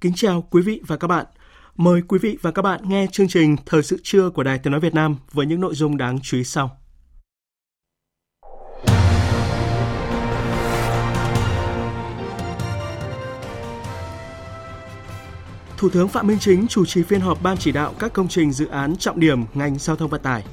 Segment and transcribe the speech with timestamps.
[0.00, 1.26] Kính chào quý vị và các bạn.
[1.76, 4.70] Mời quý vị và các bạn nghe chương trình Thời sự trưa của Đài Tiếng
[4.70, 6.76] Nói Việt Nam với những nội dung đáng chú ý sau.
[15.76, 18.52] Thủ tướng Phạm Minh Chính chủ trì phiên họp Ban chỉ đạo các công trình
[18.52, 20.44] dự án trọng điểm ngành giao thông vận tải.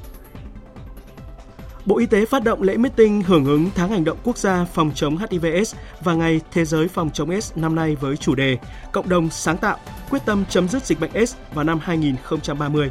[1.88, 4.90] Bộ Y tế phát động lễ meeting hưởng ứng tháng hành động quốc gia phòng
[4.94, 8.58] chống HIVS và Ngày Thế giới phòng chống S năm nay với chủ đề
[8.92, 9.78] Cộng đồng sáng tạo,
[10.10, 12.90] quyết tâm chấm dứt dịch bệnh S vào năm 2030.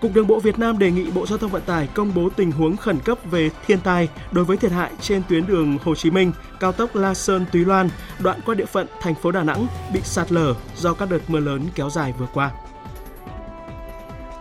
[0.00, 2.52] Cục Đường bộ Việt Nam đề nghị Bộ Giao thông Vận tải công bố tình
[2.52, 6.10] huống khẩn cấp về thiên tai đối với thiệt hại trên tuyến đường Hồ Chí
[6.10, 9.66] Minh, cao tốc La Sơn Túy Loan, đoạn qua địa phận thành phố Đà Nẵng
[9.92, 12.50] bị sạt lở do các đợt mưa lớn kéo dài vừa qua.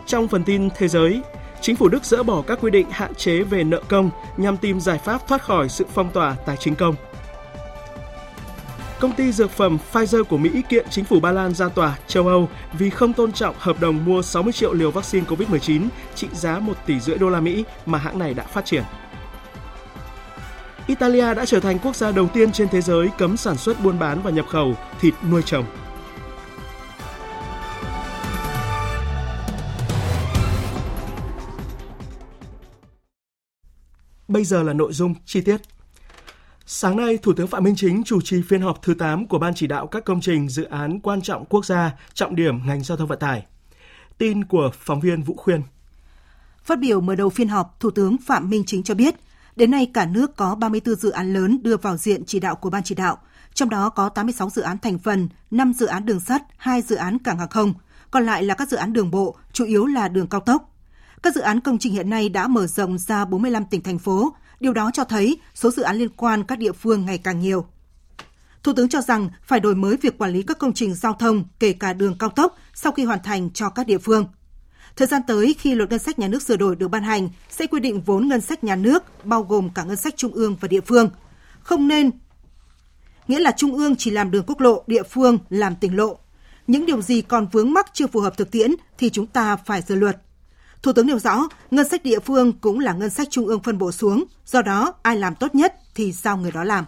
[0.06, 1.22] Trong phần tin thế giới,
[1.66, 4.80] Chính phủ Đức dỡ bỏ các quy định hạn chế về nợ công nhằm tìm
[4.80, 6.96] giải pháp thoát khỏi sự phong tỏa tài chính công.
[9.00, 12.28] Công ty dược phẩm Pfizer của Mỹ kiện chính phủ Ba Lan ra tòa châu
[12.28, 16.60] Âu vì không tôn trọng hợp đồng mua 60 triệu liều vaccine COVID-19 trị giá
[16.60, 18.84] 1 tỷ rưỡi đô la Mỹ mà hãng này đã phát triển.
[20.88, 24.00] Italia đã trở thành quốc gia đầu tiên trên thế giới cấm sản xuất buôn
[24.00, 25.66] bán và nhập khẩu thịt nuôi trồng.
[34.36, 35.62] Bây giờ là nội dung chi tiết.
[36.66, 39.54] Sáng nay, Thủ tướng Phạm Minh Chính chủ trì phiên họp thứ 8 của Ban
[39.56, 42.98] chỉ đạo các công trình dự án quan trọng quốc gia, trọng điểm ngành giao
[42.98, 43.46] thông vận tải.
[44.18, 45.62] Tin của phóng viên Vũ Khuyên.
[46.64, 49.16] Phát biểu mở đầu phiên họp, Thủ tướng Phạm Minh Chính cho biết,
[49.56, 52.70] đến nay cả nước có 34 dự án lớn đưa vào diện chỉ đạo của
[52.70, 53.18] Ban chỉ đạo,
[53.54, 56.96] trong đó có 86 dự án thành phần, 5 dự án đường sắt, 2 dự
[56.96, 57.74] án cảng hàng không,
[58.12, 60.75] còn lại là các dự án đường bộ, chủ yếu là đường cao tốc.
[61.26, 64.36] Các dự án công trình hiện nay đã mở rộng ra 45 tỉnh thành phố,
[64.60, 67.66] điều đó cho thấy số dự án liên quan các địa phương ngày càng nhiều.
[68.64, 71.44] Thủ tướng cho rằng phải đổi mới việc quản lý các công trình giao thông,
[71.60, 74.26] kể cả đường cao tốc, sau khi hoàn thành cho các địa phương.
[74.96, 77.68] Thời gian tới, khi luật ngân sách nhà nước sửa đổi được ban hành, sẽ
[77.68, 80.68] quy định vốn ngân sách nhà nước, bao gồm cả ngân sách trung ương và
[80.68, 81.10] địa phương.
[81.60, 82.12] Không nên
[83.28, 86.18] nghĩa là trung ương chỉ làm đường quốc lộ, địa phương làm tỉnh lộ.
[86.68, 89.82] Những điều gì còn vướng mắc chưa phù hợp thực tiễn thì chúng ta phải
[89.82, 90.22] sửa luật.
[90.86, 93.78] Thủ tướng nêu rõ, ngân sách địa phương cũng là ngân sách trung ương phân
[93.78, 96.86] bổ xuống, do đó ai làm tốt nhất thì sao người đó làm.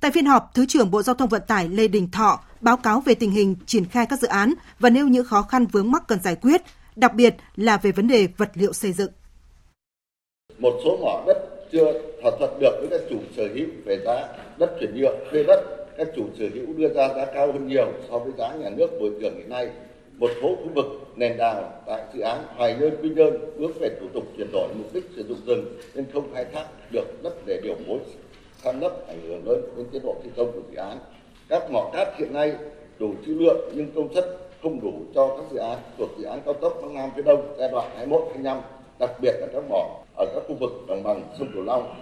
[0.00, 3.00] Tại phiên họp, Thứ trưởng Bộ Giao thông Vận tải Lê Đình Thọ báo cáo
[3.00, 6.02] về tình hình triển khai các dự án và nêu những khó khăn vướng mắc
[6.08, 6.62] cần giải quyết,
[6.96, 9.10] đặc biệt là về vấn đề vật liệu xây dựng.
[10.58, 11.92] Một số mỏ đất chưa
[12.22, 15.60] thỏa thuận được với các chủ sở hữu về giá đất chuyển nhượng thuê đất,
[15.98, 18.90] các chủ sở hữu đưa ra giá cao hơn nhiều so với giá nhà nước
[19.00, 19.70] bồi thường hiện nay
[20.18, 20.86] một số khu vực
[21.18, 24.68] nền đào tại dự án Hoài Nhơn Quy Nhơn bước về thủ tục chuyển đổi
[24.74, 25.64] mục đích sử dụng rừng
[25.94, 27.98] nên không khai thác được đất để điều phối
[28.62, 30.98] san lấp ảnh hưởng lớn đến tiến độ thi công của dự án.
[31.48, 32.54] Các mỏ cát hiện nay
[32.98, 34.24] đủ trữ lượng nhưng công suất
[34.62, 37.54] không đủ cho các dự án thuộc dự án cao tốc Bắc Nam phía Đông
[37.58, 38.60] giai đoạn 21 25
[38.98, 41.94] đặc biệt là các mỏ ở các khu vực đồng bằng sông Cửu Long.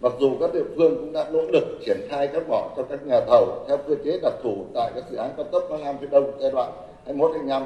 [0.00, 3.06] Mặc dù các địa phương cũng đã nỗ lực triển khai các mỏ cho các
[3.06, 5.96] nhà thầu theo cơ chế đặc thù tại các dự án cao tốc Bắc Nam
[6.00, 6.72] phía Đông giai đoạn
[7.04, 7.62] 21 25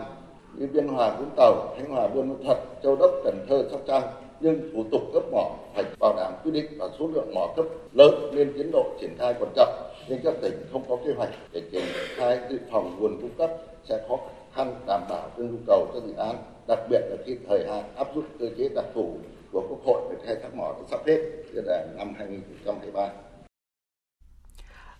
[0.57, 3.81] như Biên Hòa Vũng Tàu, Khánh Hòa Buôn Ma Thuật, Châu Đốc, Cần Thơ, Sóc
[3.87, 4.03] Trăng
[4.41, 7.67] nhưng thủ tục cấp mỏ phải bảo đảm quy định và số lượng mỏ cấp
[7.93, 9.69] lớn nên tiến độ triển khai còn chậm
[10.09, 11.85] nên các tỉnh không có kế hoạch để triển
[12.17, 13.51] khai dự phòng nguồn cung cấp
[13.89, 14.17] sẽ khó
[14.55, 16.37] khăn đảm bảo cho nhu cầu cho dự án
[16.69, 19.15] đặc biệt là khi thời hạn áp dụng cơ chế đặc thù
[19.53, 21.19] của quốc hội về khai thác mỏ sắp hết
[21.55, 23.09] giai đoạn năm 2023.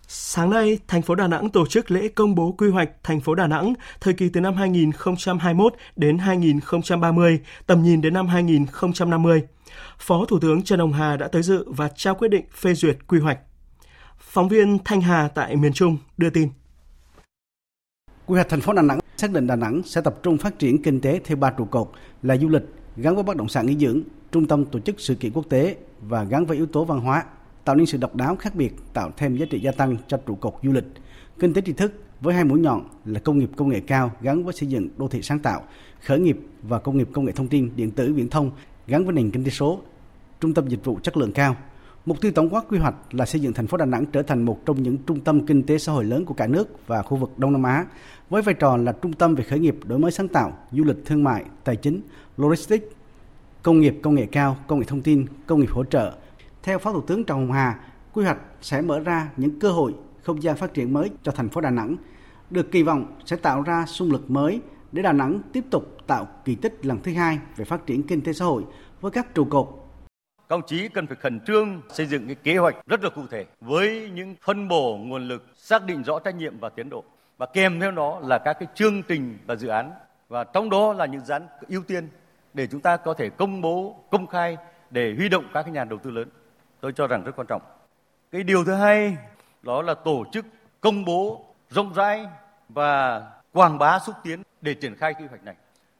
[0.09, 3.35] Sáng nay, thành phố Đà Nẵng tổ chức lễ công bố quy hoạch thành phố
[3.35, 9.41] Đà Nẵng thời kỳ từ năm 2021 đến 2030, tầm nhìn đến năm 2050.
[9.99, 12.97] Phó Thủ tướng Trần Hồng Hà đã tới dự và trao quyết định phê duyệt
[13.07, 13.39] quy hoạch.
[14.17, 16.49] Phóng viên Thanh Hà tại miền Trung đưa tin.
[18.25, 20.81] Quy hoạch thành phố Đà Nẵng xác định Đà Nẵng sẽ tập trung phát triển
[20.83, 21.91] kinh tế theo ba trụ cột
[22.23, 22.63] là du lịch
[22.97, 24.01] gắn với bất động sản nghỉ dưỡng,
[24.31, 27.23] trung tâm tổ chức sự kiện quốc tế và gắn với yếu tố văn hóa,
[27.67, 30.35] tạo nên sự độc đáo khác biệt, tạo thêm giá trị gia tăng cho trụ
[30.35, 30.85] cột du lịch,
[31.39, 34.43] kinh tế tri thức với hai mũi nhọn là công nghiệp công nghệ cao gắn
[34.43, 35.63] với xây dựng đô thị sáng tạo,
[36.05, 38.51] khởi nghiệp và công nghiệp công nghệ thông tin, điện tử, viễn thông
[38.87, 39.79] gắn với nền kinh tế số,
[40.39, 41.55] trung tâm dịch vụ chất lượng cao.
[42.05, 44.43] Mục tiêu tổng quát quy hoạch là xây dựng thành phố Đà Nẵng trở thành
[44.43, 47.17] một trong những trung tâm kinh tế xã hội lớn của cả nước và khu
[47.17, 47.85] vực Đông Nam Á,
[48.29, 51.05] với vai trò là trung tâm về khởi nghiệp, đổi mới sáng tạo, du lịch
[51.05, 52.01] thương mại, tài chính,
[52.37, 52.85] logistics,
[53.63, 56.13] công nghiệp công nghệ cao, công nghệ thông tin, công nghiệp hỗ trợ.
[56.67, 57.79] Theo Phó Thủ tướng Trần Hồng Hà,
[58.13, 59.93] quy hoạch sẽ mở ra những cơ hội,
[60.23, 61.95] không gian phát triển mới cho thành phố Đà Nẵng,
[62.49, 64.61] được kỳ vọng sẽ tạo ra xung lực mới
[64.91, 68.21] để Đà Nẵng tiếp tục tạo kỳ tích lần thứ hai về phát triển kinh
[68.21, 68.63] tế xã hội
[69.01, 69.67] với các trụ cột.
[70.37, 73.21] Các ông chí cần phải khẩn trương xây dựng cái kế hoạch rất là cụ
[73.31, 77.03] thể với những phân bổ nguồn lực xác định rõ trách nhiệm và tiến độ.
[77.37, 79.91] Và kèm theo đó là các cái chương trình và dự án.
[80.27, 82.09] Và trong đó là những dự án ưu tiên
[82.53, 84.57] để chúng ta có thể công bố công khai
[84.89, 86.29] để huy động các cái nhà đầu tư lớn
[86.79, 87.61] tôi cho rằng rất quan trọng.
[88.31, 89.17] Cái điều thứ hai,
[89.63, 90.45] đó là tổ chức
[90.81, 92.27] công bố rộng rãi
[92.69, 95.55] và quảng bá xúc tiến để triển khai quy hoạch này.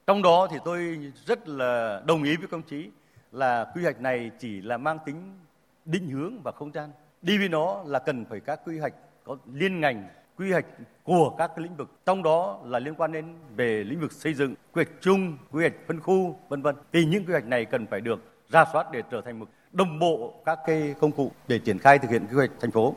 [0.07, 2.89] Trong đó thì tôi rất là đồng ý với công chí
[3.31, 5.39] là quy hoạch này chỉ là mang tính
[5.85, 6.89] định hướng và không gian.
[7.21, 8.93] Đi với nó là cần phải các quy hoạch
[9.23, 10.07] có liên ngành,
[10.37, 10.65] quy hoạch
[11.03, 11.89] của các cái lĩnh vực.
[12.05, 15.63] Trong đó là liên quan đến về lĩnh vực xây dựng, quy hoạch chung, quy
[15.63, 16.75] hoạch phân khu, vân vân.
[16.93, 18.19] Thì những quy hoạch này cần phải được
[18.49, 21.99] ra soát để trở thành một đồng bộ các cái công cụ để triển khai
[21.99, 22.95] thực hiện quy hoạch thành phố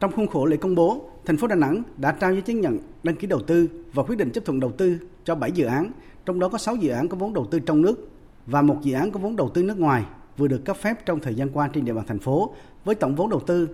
[0.00, 2.78] trong khuôn khổ lễ công bố, thành phố Đà Nẵng đã trao giấy chứng nhận
[3.02, 5.92] đăng ký đầu tư và quyết định chấp thuận đầu tư cho 7 dự án,
[6.24, 8.08] trong đó có 6 dự án có vốn đầu tư trong nước
[8.46, 10.04] và một dự án có vốn đầu tư nước ngoài
[10.36, 12.54] vừa được cấp phép trong thời gian qua trên địa bàn thành phố
[12.84, 13.68] với tổng vốn đầu tư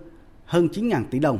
[0.45, 1.39] hơn 9.000 tỷ đồng.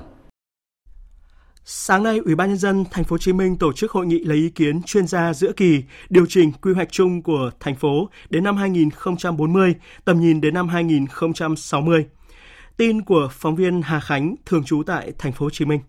[1.69, 4.19] Sáng nay, Ủy ban nhân dân thành phố Hồ Chí Minh tổ chức hội nghị
[4.19, 8.09] lấy ý kiến chuyên gia giữa kỳ điều chỉnh quy hoạch chung của thành phố
[8.29, 9.75] đến năm 2040,
[10.05, 12.05] tầm nhìn đến năm 2060.
[12.77, 15.79] Tin của phóng viên Hà Khánh thường trú tại thành phố Hồ Chí Minh.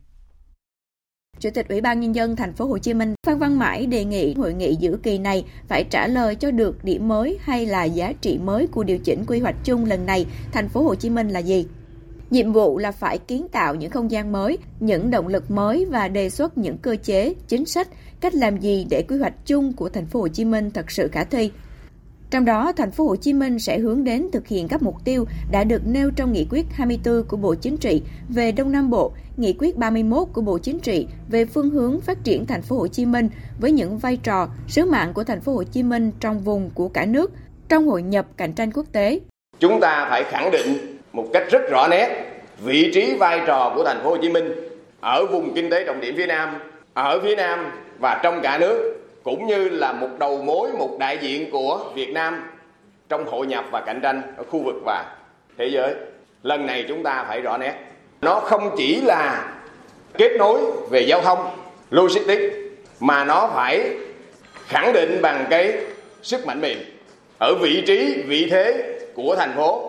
[1.40, 4.04] Chủ tịch Ủy ban nhân dân thành phố Hồ Chí Minh Phan Văn Mãi đề
[4.04, 7.84] nghị hội nghị giữa kỳ này phải trả lời cho được điểm mới hay là
[7.84, 11.10] giá trị mới của điều chỉnh quy hoạch chung lần này thành phố Hồ Chí
[11.10, 11.66] Minh là gì.
[12.30, 16.08] Nhiệm vụ là phải kiến tạo những không gian mới, những động lực mới và
[16.08, 17.88] đề xuất những cơ chế, chính sách,
[18.20, 21.08] cách làm gì để quy hoạch chung của thành phố Hồ Chí Minh thật sự
[21.12, 21.50] khả thi.
[22.30, 25.24] Trong đó, thành phố Hồ Chí Minh sẽ hướng đến thực hiện các mục tiêu
[25.50, 29.12] đã được nêu trong nghị quyết 24 của Bộ Chính trị về Đông Nam Bộ,
[29.36, 32.86] nghị quyết 31 của Bộ Chính trị về phương hướng phát triển thành phố Hồ
[32.86, 33.28] Chí Minh
[33.60, 36.88] với những vai trò, sứ mạng của thành phố Hồ Chí Minh trong vùng của
[36.88, 37.32] cả nước
[37.68, 39.20] trong hội nhập cạnh tranh quốc tế.
[39.60, 42.08] Chúng ta phải khẳng định một cách rất rõ nét
[42.58, 44.54] vị trí vai trò của thành phố Hồ Chí Minh
[45.00, 46.58] ở vùng kinh tế trọng điểm phía Nam,
[46.94, 51.18] ở phía Nam và trong cả nước cũng như là một đầu mối, một đại
[51.20, 52.50] diện của Việt Nam
[53.08, 55.16] trong hội nhập và cạnh tranh ở khu vực và
[55.58, 55.94] thế giới.
[56.42, 57.74] Lần này chúng ta phải rõ nét.
[58.20, 59.52] Nó không chỉ là
[60.18, 60.60] kết nối
[60.90, 61.50] về giao thông,
[61.90, 62.54] logistics
[63.00, 63.90] mà nó phải
[64.66, 65.72] khẳng định bằng cái
[66.22, 66.78] sức mạnh mềm
[67.38, 69.87] ở vị trí, vị thế của thành phố,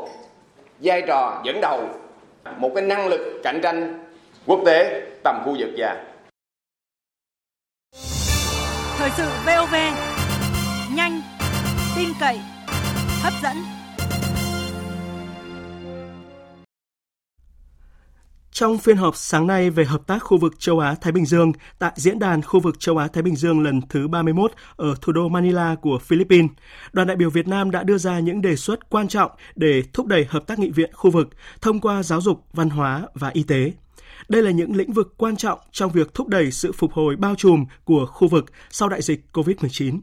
[0.79, 1.89] vai trò dẫn đầu,
[2.57, 4.05] một cái năng lực cạnh tranh
[4.45, 6.03] quốc tế tầm khu vực và
[8.97, 9.75] Thời sự VOV
[10.95, 11.21] nhanh,
[11.95, 12.39] tin cậy,
[13.23, 13.55] hấp dẫn.
[18.59, 21.91] Trong phiên họp sáng nay về hợp tác khu vực châu Á-Thái Bình Dương tại
[21.95, 25.75] Diễn đàn khu vực châu Á-Thái Bình Dương lần thứ 31 ở thủ đô Manila
[25.81, 26.51] của Philippines,
[26.93, 30.05] đoàn đại biểu Việt Nam đã đưa ra những đề xuất quan trọng để thúc
[30.05, 31.29] đẩy hợp tác nghị viện khu vực
[31.61, 33.73] thông qua giáo dục, văn hóa và y tế.
[34.29, 37.35] Đây là những lĩnh vực quan trọng trong việc thúc đẩy sự phục hồi bao
[37.35, 39.99] trùm của khu vực sau đại dịch COVID-19.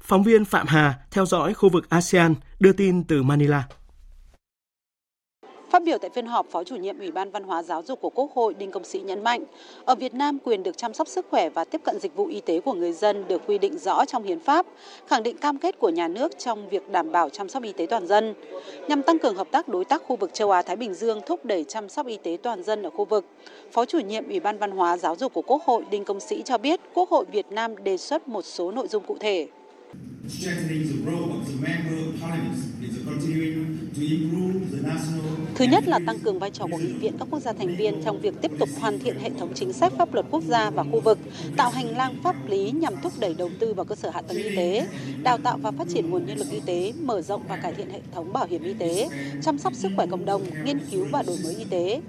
[0.00, 3.64] Phóng viên Phạm Hà theo dõi khu vực ASEAN đưa tin từ Manila.
[5.80, 8.10] Phát biểu tại phiên họp, Phó chủ nhiệm Ủy ban Văn hóa Giáo dục của
[8.10, 9.44] Quốc hội Đinh Công Sĩ nhấn mạnh,
[9.84, 12.40] ở Việt Nam quyền được chăm sóc sức khỏe và tiếp cận dịch vụ y
[12.40, 14.66] tế của người dân được quy định rõ trong hiến pháp,
[15.06, 17.86] khẳng định cam kết của nhà nước trong việc đảm bảo chăm sóc y tế
[17.86, 18.34] toàn dân.
[18.88, 21.44] Nhằm tăng cường hợp tác đối tác khu vực châu Á Thái Bình Dương thúc
[21.44, 23.24] đẩy chăm sóc y tế toàn dân ở khu vực,
[23.72, 26.42] Phó chủ nhiệm Ủy ban Văn hóa Giáo dục của Quốc hội Đinh Công Sĩ
[26.44, 29.46] cho biết, Quốc hội Việt Nam đề xuất một số nội dung cụ thể.
[35.54, 38.02] Thứ nhất là tăng cường vai trò của nghị viện các quốc gia thành viên
[38.04, 40.84] trong việc tiếp tục hoàn thiện hệ thống chính sách pháp luật quốc gia và
[40.92, 41.18] khu vực,
[41.56, 44.36] tạo hành lang pháp lý nhằm thúc đẩy đầu tư vào cơ sở hạ tầng
[44.36, 44.86] y tế,
[45.22, 47.90] đào tạo và phát triển nguồn nhân lực y tế, mở rộng và cải thiện
[47.90, 49.08] hệ thống bảo hiểm y tế,
[49.42, 52.00] chăm sóc sức khỏe cộng đồng, nghiên cứu và đổi mới y tế.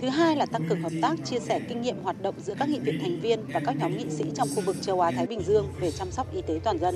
[0.00, 2.68] Thứ hai là tăng cường hợp tác, chia sẻ kinh nghiệm hoạt động giữa các
[2.68, 5.26] nghị viện thành viên và các nhóm nghị sĩ trong khu vực châu Á Thái
[5.26, 6.94] Bình Dương về chăm sóc y tế toàn dân.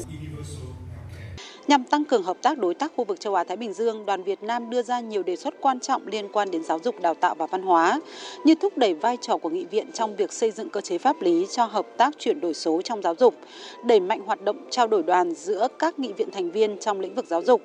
[1.68, 4.22] Nhằm tăng cường hợp tác đối tác khu vực châu Á Thái Bình Dương, đoàn
[4.22, 7.14] Việt Nam đưa ra nhiều đề xuất quan trọng liên quan đến giáo dục, đào
[7.14, 8.00] tạo và văn hóa,
[8.44, 11.22] như thúc đẩy vai trò của nghị viện trong việc xây dựng cơ chế pháp
[11.22, 13.34] lý cho hợp tác chuyển đổi số trong giáo dục,
[13.84, 17.14] đẩy mạnh hoạt động trao đổi đoàn giữa các nghị viện thành viên trong lĩnh
[17.14, 17.62] vực giáo dục,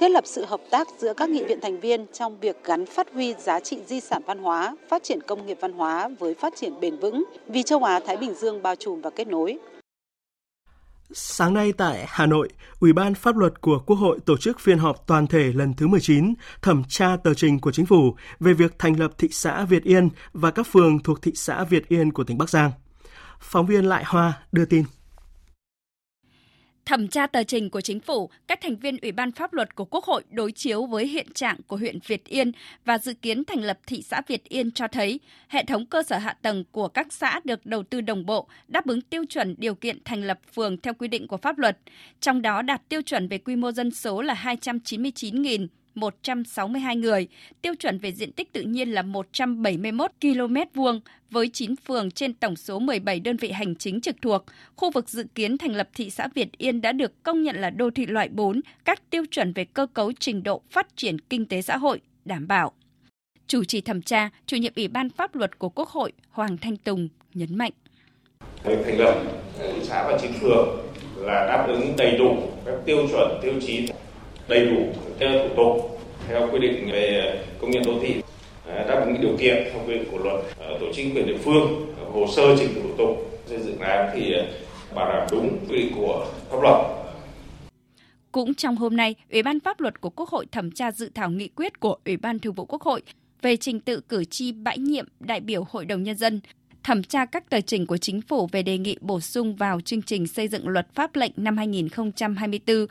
[0.00, 3.12] thiết lập sự hợp tác giữa các nghị viện thành viên trong việc gắn phát
[3.12, 6.56] huy giá trị di sản văn hóa, phát triển công nghiệp văn hóa với phát
[6.56, 9.58] triển bền vững vì châu Á Thái Bình Dương bao trùm và kết nối.
[11.12, 12.48] Sáng nay tại Hà Nội,
[12.80, 15.86] Ủy ban Pháp luật của Quốc hội tổ chức phiên họp toàn thể lần thứ
[15.86, 19.84] 19 thẩm tra tờ trình của chính phủ về việc thành lập thị xã Việt
[19.84, 22.70] Yên và các phường thuộc thị xã Việt Yên của tỉnh Bắc Giang.
[23.40, 24.84] Phóng viên Lại Hoa đưa tin.
[26.88, 29.84] Thẩm tra tờ trình của chính phủ, các thành viên Ủy ban pháp luật của
[29.84, 32.52] Quốc hội đối chiếu với hiện trạng của huyện Việt Yên
[32.84, 36.18] và dự kiến thành lập thị xã Việt Yên cho thấy hệ thống cơ sở
[36.18, 39.74] hạ tầng của các xã được đầu tư đồng bộ, đáp ứng tiêu chuẩn điều
[39.74, 41.78] kiện thành lập phường theo quy định của pháp luật,
[42.20, 47.28] trong đó đạt tiêu chuẩn về quy mô dân số là 299.000 162 người,
[47.62, 52.34] tiêu chuẩn về diện tích tự nhiên là 171 km vuông với 9 phường trên
[52.34, 54.44] tổng số 17 đơn vị hành chính trực thuộc.
[54.76, 57.70] Khu vực dự kiến thành lập thị xã Việt Yên đã được công nhận là
[57.70, 61.46] đô thị loại 4, các tiêu chuẩn về cơ cấu trình độ phát triển kinh
[61.46, 62.72] tế xã hội đảm bảo.
[63.46, 66.76] Chủ trì thẩm tra, chủ nhiệm Ủy ban pháp luật của Quốc hội Hoàng Thanh
[66.76, 67.72] Tùng nhấn mạnh.
[68.64, 69.22] Việc thành lập
[69.58, 70.68] thị xã và chính phường
[71.16, 73.88] là đáp ứng đầy đủ các tiêu chuẩn, tiêu chí
[74.48, 78.14] đầy đủ theo thủ tục theo quy định về ờ, công nhận đô thị
[78.68, 81.38] à, đáp ứng điều kiện theo quy định của luật ờ, tổ chức quyền địa
[81.38, 84.34] phương ờ, hồ sơ trình thủ tục xây dựng án thì
[84.94, 86.76] bảo đảm đúng quy định của pháp luật.
[88.32, 91.30] Cũng trong hôm nay, Ủy ban pháp luật của Quốc hội thẩm tra dự thảo
[91.30, 93.02] nghị quyết của Ủy ban Thường vụ Quốc hội
[93.42, 96.40] về trình tự cử tri bãi nhiệm đại biểu Hội đồng Nhân dân,
[96.82, 100.02] thẩm tra các tờ trình của chính phủ về đề nghị bổ sung vào chương
[100.02, 102.86] trình xây dựng luật pháp lệnh năm 2024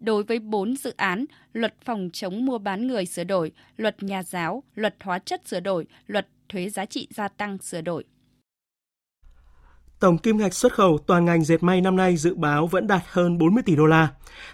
[0.00, 4.22] đối với 4 dự án luật phòng chống mua bán người sửa đổi, luật nhà
[4.22, 8.04] giáo, luật hóa chất sửa đổi, luật thuế giá trị gia tăng sửa đổi.
[10.00, 13.02] Tổng kim ngạch xuất khẩu toàn ngành dệt may năm nay dự báo vẫn đạt
[13.06, 14.08] hơn 40 tỷ đô la.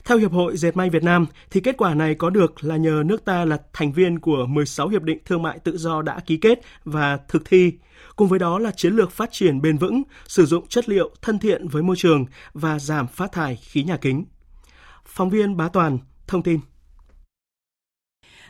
[0.05, 3.03] Theo Hiệp hội Dệt may Việt Nam, thì kết quả này có được là nhờ
[3.07, 6.37] nước ta là thành viên của 16 hiệp định thương mại tự do đã ký
[6.37, 7.73] kết và thực thi.
[8.17, 11.39] Cùng với đó là chiến lược phát triển bền vững, sử dụng chất liệu thân
[11.39, 14.25] thiện với môi trường và giảm phát thải khí nhà kính.
[15.07, 16.61] Phóng viên Bá Toàn thông tin.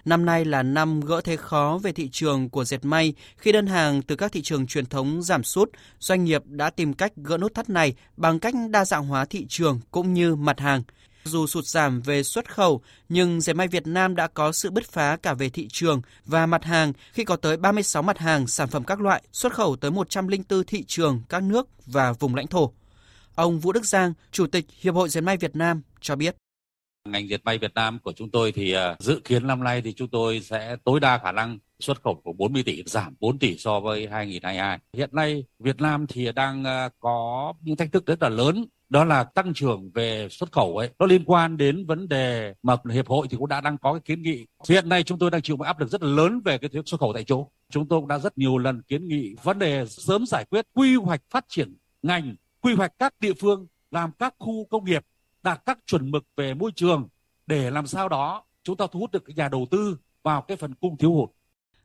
[0.05, 3.67] Năm nay là năm gỡ thế khó về thị trường của dệt may khi đơn
[3.67, 7.39] hàng từ các thị trường truyền thống giảm sút, doanh nghiệp đã tìm cách gỡ
[7.39, 10.83] nút thắt này bằng cách đa dạng hóa thị trường cũng như mặt hàng.
[11.25, 14.91] Dù sụt giảm về xuất khẩu, nhưng dệt may Việt Nam đã có sự bứt
[14.91, 18.69] phá cả về thị trường và mặt hàng khi có tới 36 mặt hàng sản
[18.69, 22.73] phẩm các loại xuất khẩu tới 104 thị trường các nước và vùng lãnh thổ.
[23.35, 26.37] Ông Vũ Đức Giang, Chủ tịch Hiệp hội Dệt may Việt Nam cho biết.
[27.09, 29.93] Ngành dệt may Việt Nam của chúng tôi thì à, dự kiến năm nay thì
[29.93, 33.59] chúng tôi sẽ tối đa khả năng xuất khẩu của 40 tỷ, giảm 4 tỷ
[33.59, 34.79] so với 2022.
[34.93, 39.05] Hiện nay Việt Nam thì đang à, có những thách thức rất là lớn, đó
[39.05, 40.91] là tăng trưởng về xuất khẩu ấy.
[40.99, 44.01] Nó liên quan đến vấn đề mà hiệp hội thì cũng đã đang có cái
[44.01, 44.47] kiến nghị.
[44.69, 46.83] Hiện nay chúng tôi đang chịu một áp lực rất là lớn về cái thuế
[46.87, 47.49] xuất khẩu tại chỗ.
[47.71, 50.97] Chúng tôi cũng đã rất nhiều lần kiến nghị vấn đề sớm giải quyết quy
[50.97, 55.05] hoạch phát triển ngành, quy hoạch các địa phương, làm các khu công nghiệp
[55.45, 57.09] đạt các chuẩn mực về môi trường
[57.47, 60.75] để làm sao đó chúng ta thu hút được nhà đầu tư vào cái phần
[60.75, 61.31] cung thiếu hụt.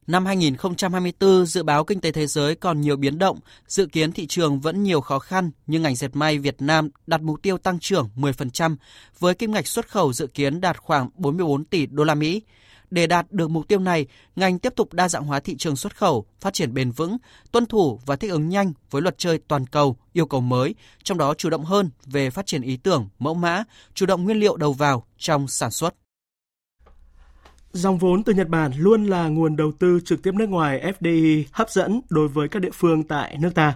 [0.07, 4.27] Năm 2024, dự báo kinh tế thế giới còn nhiều biến động, dự kiến thị
[4.27, 7.79] trường vẫn nhiều khó khăn, nhưng ngành dệt may Việt Nam đặt mục tiêu tăng
[7.79, 8.75] trưởng 10%,
[9.19, 12.41] với kim ngạch xuất khẩu dự kiến đạt khoảng 44 tỷ đô la Mỹ.
[12.91, 14.05] Để đạt được mục tiêu này,
[14.35, 17.17] ngành tiếp tục đa dạng hóa thị trường xuất khẩu, phát triển bền vững,
[17.51, 21.17] tuân thủ và thích ứng nhanh với luật chơi toàn cầu, yêu cầu mới, trong
[21.17, 24.57] đó chủ động hơn về phát triển ý tưởng, mẫu mã, chủ động nguyên liệu
[24.57, 25.95] đầu vào trong sản xuất.
[27.71, 31.43] Dòng vốn từ Nhật Bản luôn là nguồn đầu tư trực tiếp nước ngoài FDI
[31.51, 33.75] hấp dẫn đối với các địa phương tại nước ta.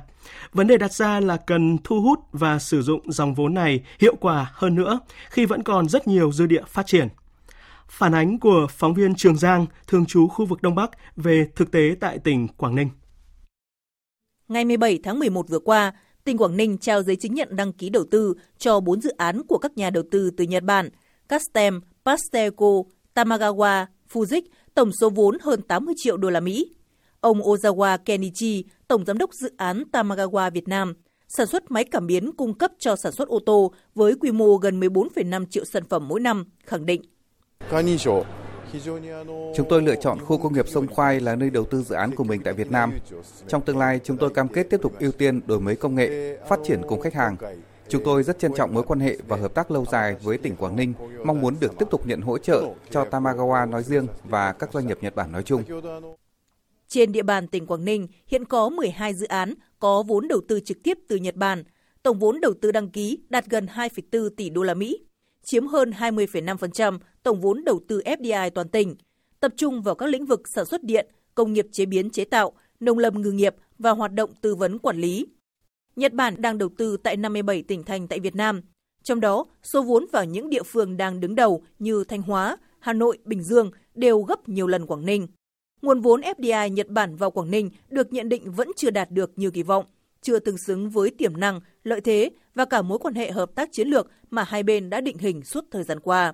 [0.54, 4.16] Vấn đề đặt ra là cần thu hút và sử dụng dòng vốn này hiệu
[4.20, 7.08] quả hơn nữa khi vẫn còn rất nhiều dư địa phát triển.
[7.98, 11.72] Phản ánh của phóng viên Trường Giang, thường trú khu vực Đông Bắc về thực
[11.72, 12.90] tế tại tỉnh Quảng Ninh.
[14.48, 17.90] Ngày 17 tháng 11 vừa qua, tỉnh Quảng Ninh trao giấy chứng nhận đăng ký
[17.90, 20.90] đầu tư cho 4 dự án của các nhà đầu tư từ Nhật Bản,
[21.30, 22.84] Castem, Pastelco,
[23.16, 24.42] Tamagawa, Fujik,
[24.76, 26.76] tổng số vốn hơn 80 triệu đô la Mỹ.
[27.20, 30.94] Ông Ozawa Kenichi, tổng giám đốc dự án Tamagawa Việt Nam,
[31.28, 34.58] sản xuất máy cảm biến cung cấp cho sản xuất ô tô với quy mô
[34.58, 37.02] gần 14,5 triệu sản phẩm mỗi năm, khẳng định
[39.56, 42.16] Chúng tôi lựa chọn khu công nghiệp sông Khoai là nơi đầu tư dự án
[42.16, 42.94] của mình tại Việt Nam.
[43.48, 46.38] Trong tương lai, chúng tôi cam kết tiếp tục ưu tiên đổi mới công nghệ,
[46.50, 47.36] phát triển cùng khách hàng.
[47.90, 50.56] Chúng tôi rất trân trọng mối quan hệ và hợp tác lâu dài với tỉnh
[50.56, 50.94] Quảng Ninh,
[51.26, 54.88] mong muốn được tiếp tục nhận hỗ trợ cho Tamagawa nói riêng và các doanh
[54.88, 55.64] nghiệp Nhật Bản nói chung.
[56.88, 60.60] Trên địa bàn tỉnh Quảng Ninh hiện có 12 dự án có vốn đầu tư
[60.60, 61.64] trực tiếp từ Nhật Bản.
[62.04, 65.00] Tổng vốn đầu tư đăng ký đạt gần 2,4 tỷ đô la Mỹ,
[65.44, 68.96] chiếm hơn 20,5% tổng vốn đầu tư FDI toàn tỉnh,
[69.40, 72.52] tập trung vào các lĩnh vực sản xuất điện, công nghiệp chế biến chế tạo,
[72.80, 75.26] nông lâm ngư nghiệp và hoạt động tư vấn quản lý.
[75.96, 78.62] Nhật Bản đang đầu tư tại 57 tỉnh thành tại Việt Nam,
[79.04, 82.94] trong đó số vốn vào những địa phương đang đứng đầu như Thanh Hóa, Hà
[82.94, 85.28] Nội, Bình Dương đều gấp nhiều lần Quảng Ninh.
[85.82, 89.32] Nguồn vốn FDI Nhật Bản vào Quảng Ninh được nhận định vẫn chưa đạt được
[89.36, 89.86] như kỳ vọng,
[90.24, 93.72] chưa tương xứng với tiềm năng, lợi thế và cả mối quan hệ hợp tác
[93.72, 96.34] chiến lược mà hai bên đã định hình suốt thời gian qua.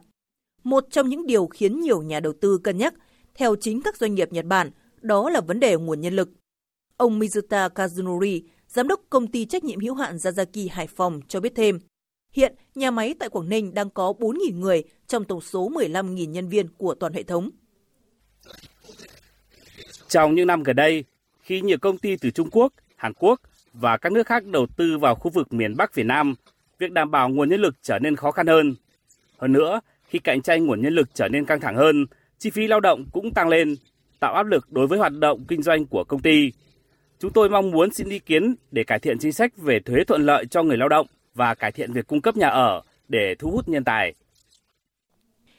[0.64, 2.94] Một trong những điều khiến nhiều nhà đầu tư cân nhắc,
[3.36, 6.30] theo chính các doanh nghiệp Nhật Bản, đó là vấn đề nguồn nhân lực.
[6.98, 11.40] Ông Mizuta Kazunori, giám đốc công ty trách nhiệm hữu hạn Yazaki Hải Phòng cho
[11.40, 11.80] biết thêm,
[12.32, 16.50] hiện nhà máy tại Quảng Ninh đang có 4.000 người trong tổng số 15.000 nhân
[16.50, 17.50] viên của toàn hệ thống.
[20.08, 21.04] Trong những năm gần đây,
[21.42, 23.42] khi nhiều công ty từ Trung Quốc, Hàn Quốc
[23.80, 26.36] và các nước khác đầu tư vào khu vực miền Bắc Việt Nam,
[26.80, 28.76] việc đảm bảo nguồn nhân lực trở nên khó khăn hơn.
[29.38, 32.06] Hơn nữa, khi cạnh tranh nguồn nhân lực trở nên căng thẳng hơn,
[32.40, 33.76] chi phí lao động cũng tăng lên,
[34.20, 36.52] tạo áp lực đối với hoạt động kinh doanh của công ty.
[37.20, 40.26] Chúng tôi mong muốn xin ý kiến để cải thiện chính sách về thuế thuận
[40.26, 43.52] lợi cho người lao động và cải thiện việc cung cấp nhà ở để thu
[43.52, 44.14] hút nhân tài.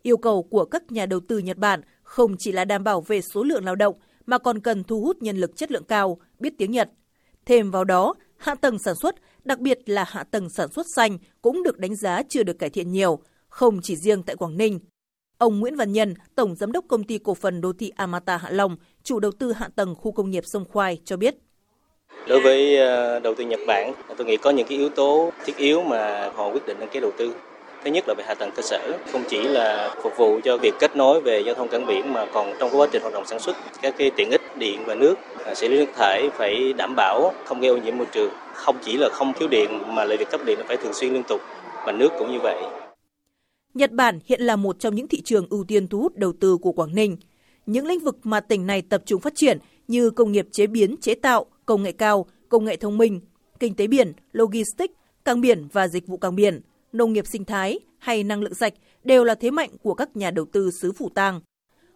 [0.03, 3.21] Yêu cầu của các nhà đầu tư Nhật Bản không chỉ là đảm bảo về
[3.21, 3.95] số lượng lao động
[4.27, 6.91] mà còn cần thu hút nhân lực chất lượng cao, biết tiếng Nhật.
[7.50, 9.14] Thêm vào đó, hạ tầng sản xuất,
[9.45, 12.71] đặc biệt là hạ tầng sản xuất xanh cũng được đánh giá chưa được cải
[12.71, 14.80] thiện nhiều, không chỉ riêng tại Quảng Ninh.
[15.38, 18.50] Ông Nguyễn Văn Nhân, Tổng Giám đốc Công ty Cổ phần Đô thị Amata Hạ
[18.50, 21.35] Long, chủ đầu tư hạ tầng khu công nghiệp Sông Khoai cho biết.
[22.28, 25.57] Đối với ờ, đầu tư Nhật Bản, tôi nghĩ có những cái yếu tố thiết
[25.57, 27.35] yếu mà họ quyết định đăng ký đầu tư.
[27.85, 30.75] Thứ nhất là về hạ tầng cơ sở, không chỉ là phục vụ cho việc
[30.78, 33.40] kết nối về giao thông cảng biển mà còn trong quá trình hoạt động sản
[33.40, 35.14] xuất các cái tiện ích điện và nước,
[35.45, 38.32] à, xử lý nước thải phải đảm bảo không gây ô nhiễm môi trường.
[38.54, 41.23] Không chỉ là không thiếu điện mà lại việc cấp điện phải thường xuyên liên
[41.28, 41.41] tục
[41.87, 42.63] và nước cũng như vậy.
[43.75, 46.56] Nhật Bản hiện là một trong những thị trường ưu tiên thu hút đầu tư
[46.56, 47.17] của Quảng Ninh.
[47.67, 49.58] Những lĩnh vực mà tỉnh này tập trung phát triển
[49.89, 53.21] như công nghiệp chế biến, chế tạo, công nghệ cao, công nghệ thông minh,
[53.61, 56.61] kinh tế biển, logistics, cảng biển và dịch vụ cảng biển,
[56.93, 60.30] nông nghiệp sinh thái hay năng lượng sạch đều là thế mạnh của các nhà
[60.30, 61.41] đầu tư xứ Phủ Tàng.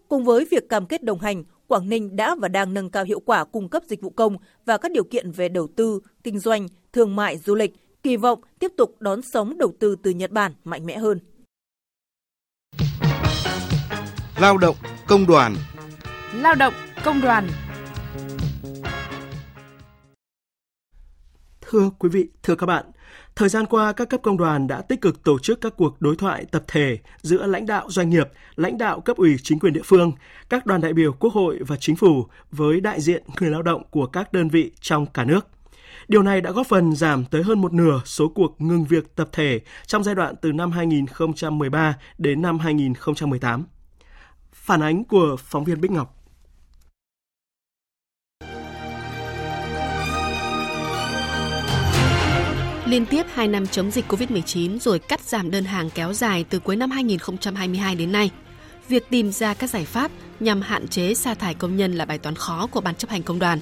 [0.09, 3.21] Cùng với việc cam kết đồng hành, Quảng Ninh đã và đang nâng cao hiệu
[3.21, 6.69] quả cung cấp dịch vụ công và các điều kiện về đầu tư, kinh doanh,
[6.93, 10.53] thương mại, du lịch, kỳ vọng tiếp tục đón sống đầu tư từ Nhật Bản
[10.65, 11.19] mạnh mẽ hơn.
[14.41, 14.77] Lao động,
[15.09, 15.57] công đoàn
[16.35, 17.49] Lao động, công đoàn
[21.75, 22.85] Thưa quý vị, thưa các bạn,
[23.37, 26.17] thời gian qua các cấp công đoàn đã tích cực tổ chức các cuộc đối
[26.17, 29.83] thoại tập thể giữa lãnh đạo doanh nghiệp, lãnh đạo cấp ủy chính quyền địa
[29.85, 30.13] phương,
[30.49, 33.83] các đoàn đại biểu Quốc hội và chính phủ với đại diện người lao động
[33.91, 35.47] của các đơn vị trong cả nước.
[36.09, 39.29] Điều này đã góp phần giảm tới hơn một nửa số cuộc ngừng việc tập
[39.33, 43.65] thể trong giai đoạn từ năm 2013 đến năm 2018.
[44.53, 46.24] Phản ánh của phóng viên Bích Ngọc.
[52.95, 56.59] Liên tiếp 2 năm chống dịch COVID-19 rồi cắt giảm đơn hàng kéo dài từ
[56.59, 58.31] cuối năm 2022 đến nay.
[58.89, 62.19] Việc tìm ra các giải pháp nhằm hạn chế sa thải công nhân là bài
[62.19, 63.59] toán khó của Ban chấp hành công đoàn.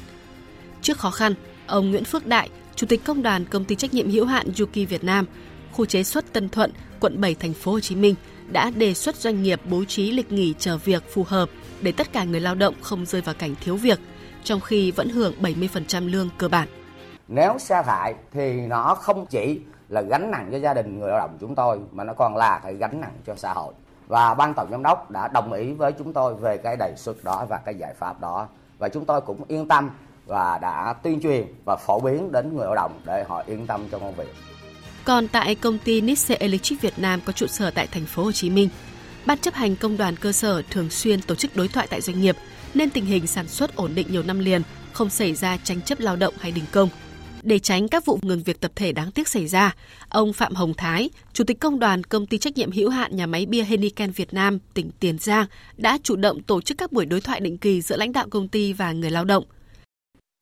[0.83, 1.35] Trước khó khăn,
[1.67, 4.89] ông Nguyễn Phước Đại, Chủ tịch Công đoàn Công ty trách nhiệm hữu hạn Yuki
[4.89, 5.27] Việt Nam,
[5.73, 8.15] khu chế xuất Tân Thuận, quận 7 thành phố Hồ Chí Minh
[8.51, 12.13] đã đề xuất doanh nghiệp bố trí lịch nghỉ chờ việc phù hợp để tất
[12.13, 14.01] cả người lao động không rơi vào cảnh thiếu việc,
[14.45, 16.69] trong khi vẫn hưởng 70% lương cơ bản.
[17.35, 21.19] Nếu sa thải thì nó không chỉ là gánh nặng cho gia đình người lao
[21.19, 23.75] động chúng tôi mà nó còn là cái gánh nặng cho xã hội.
[24.09, 27.25] Và ban tổng giám đốc đã đồng ý với chúng tôi về cái đề xuất
[27.25, 29.91] đó và cái giải pháp đó và chúng tôi cũng yên tâm
[30.27, 33.89] và đã tuyên truyền và phổ biến đến người lao động để họ yên tâm
[33.91, 34.35] trong công việc.
[35.05, 38.33] Còn tại công ty Nisse Electric Việt Nam có trụ sở tại thành phố Hồ
[38.33, 38.69] Chí Minh,
[39.27, 42.21] Ban chấp hành công đoàn cơ sở thường xuyên tổ chức đối thoại tại doanh
[42.21, 42.37] nghiệp
[42.75, 46.01] nên tình hình sản xuất ổn định nhiều năm liền, không xảy ra tranh chấp
[46.01, 46.89] lao động hay đình công.
[47.43, 49.75] Để tránh các vụ ngừng việc tập thể đáng tiếc xảy ra,
[50.09, 53.27] ông Phạm Hồng Thái, Chủ tịch Công đoàn Công ty trách nhiệm hữu hạn nhà
[53.27, 57.07] máy bia Heineken Việt Nam, tỉnh Tiền Giang đã chủ động tổ chức các buổi
[57.07, 59.45] đối thoại định kỳ giữa lãnh đạo công ty và người lao động.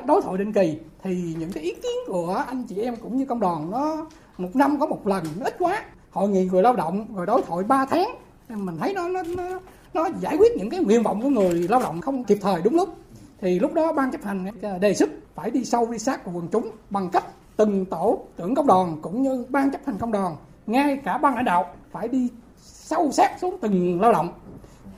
[0.07, 3.25] Đối thoại định kỳ thì những cái ý kiến của anh chị em cũng như
[3.25, 4.07] công đoàn nó
[4.39, 5.85] một năm có một lần nó ít quá.
[6.11, 8.17] Hội nghị người lao động rồi đối thoại 3 tháng
[8.49, 9.61] mình thấy nó nó nó,
[9.95, 12.75] nó giải quyết những cái nguyện vọng của người lao động không kịp thời đúng
[12.75, 12.97] lúc
[13.41, 14.47] thì lúc đó ban chấp hành
[14.81, 17.25] đề xuất phải đi sâu đi sát của quần chúng bằng cách
[17.57, 21.35] từng tổ trưởng công đoàn cũng như ban chấp hành công đoàn, ngay cả ban
[21.35, 22.29] lãnh đạo phải đi
[22.63, 24.29] sâu sát xuống từng lao động,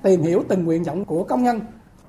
[0.03, 1.61] tìm hiểu từng nguyện vọng của công nhân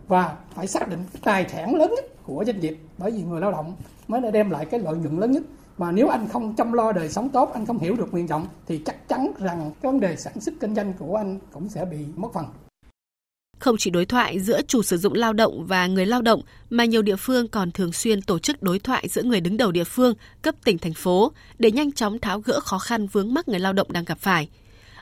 [0.07, 3.51] và phải xác định tài sản lớn nhất của doanh nghiệp, bởi vì người lao
[3.51, 3.75] động
[4.07, 5.43] mới đã đem lại cái lợi nhuận lớn nhất.
[5.77, 8.47] Mà nếu anh không chăm lo đời sống tốt, anh không hiểu được nguyện vọng,
[8.67, 11.85] thì chắc chắn rằng cái vấn đề sản xuất kinh doanh của anh cũng sẽ
[11.85, 12.45] bị mất phần
[13.63, 16.85] không chỉ đối thoại giữa chủ sử dụng lao động và người lao động mà
[16.85, 19.83] nhiều địa phương còn thường xuyên tổ chức đối thoại giữa người đứng đầu địa
[19.83, 23.59] phương, cấp tỉnh thành phố để nhanh chóng tháo gỡ khó khăn vướng mắc người
[23.59, 24.49] lao động đang gặp phải.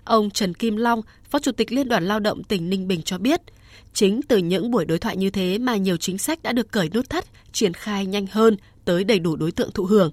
[0.03, 3.17] Ông Trần Kim Long, Phó Chủ tịch Liên đoàn Lao động tỉnh Ninh Bình cho
[3.17, 3.41] biết,
[3.93, 6.89] chính từ những buổi đối thoại như thế mà nhiều chính sách đã được cởi
[6.93, 10.11] nút thắt, triển khai nhanh hơn tới đầy đủ đối tượng thụ hưởng.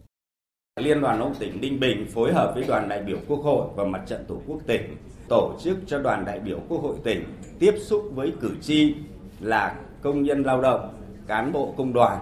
[0.81, 3.69] Liên đoàn Lao động tỉnh Ninh Bình phối hợp với đoàn đại biểu Quốc hội
[3.77, 4.83] và Mặt trận Tổ quốc tỉnh
[5.29, 7.25] tổ chức cho đoàn đại biểu Quốc hội tỉnh
[7.59, 8.95] tiếp xúc với cử tri
[9.41, 10.89] là công nhân lao động,
[11.27, 12.19] cán bộ công đoàn,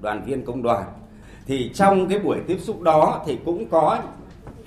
[0.00, 0.84] đoàn viên công đoàn.
[1.46, 3.98] Thì trong cái buổi tiếp xúc đó thì cũng có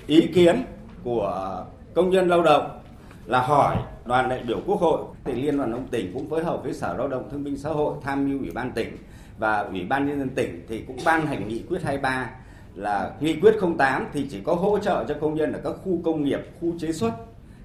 [0.08, 0.64] ý kiến
[1.04, 2.80] của công nhân lao động
[3.26, 6.64] là hỏi đoàn đại biểu Quốc hội thì Liên đoàn ông tỉnh cũng phối hợp
[6.64, 8.98] với Sở Lao động Thương binh Xã hội tham mưu Ủy ban tỉnh
[9.38, 12.30] và Ủy ban nhân dân tỉnh thì cũng ban hành nghị quyết 23
[12.76, 16.02] là nghị quyết 08 thì chỉ có hỗ trợ cho công nhân ở các khu
[16.06, 17.12] công nghiệp, khu chế xuất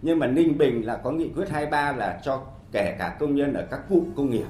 [0.03, 2.41] nhưng mà Ninh Bình là có nghị quyết 23 là cho
[2.73, 4.47] kể cả công nhân ở các cụm công nghiệp.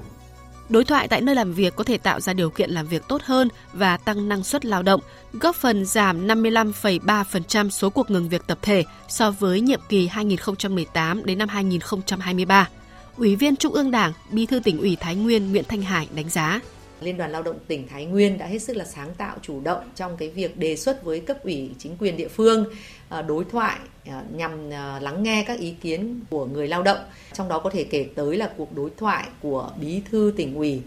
[0.69, 3.23] Đối thoại tại nơi làm việc có thể tạo ra điều kiện làm việc tốt
[3.25, 5.01] hơn và tăng năng suất lao động,
[5.33, 11.25] góp phần giảm 55,3% số cuộc ngừng việc tập thể so với nhiệm kỳ 2018
[11.25, 12.69] đến năm 2023.
[13.17, 16.29] Ủy viên Trung ương Đảng, Bí thư tỉnh ủy Thái Nguyên Nguyễn Thanh Hải đánh
[16.29, 16.61] giá.
[17.01, 19.91] Liên đoàn Lao động tỉnh Thái Nguyên đã hết sức là sáng tạo chủ động
[19.95, 22.65] trong cái việc đề xuất với cấp ủy chính quyền địa phương
[23.09, 26.99] à, đối thoại à, nhằm à, lắng nghe các ý kiến của người lao động.
[27.33, 30.83] Trong đó có thể kể tới là cuộc đối thoại của Bí thư tỉnh ủy,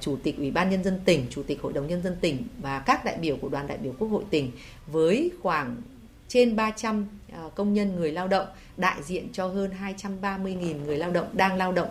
[0.00, 2.78] Chủ tịch Ủy ban Nhân dân tỉnh, Chủ tịch Hội đồng Nhân dân tỉnh và
[2.78, 4.50] các đại biểu của đoàn đại biểu Quốc hội tỉnh
[4.86, 5.76] với khoảng
[6.28, 7.06] trên 300
[7.54, 11.72] công nhân người lao động đại diện cho hơn 230.000 người lao động đang lao
[11.72, 11.88] động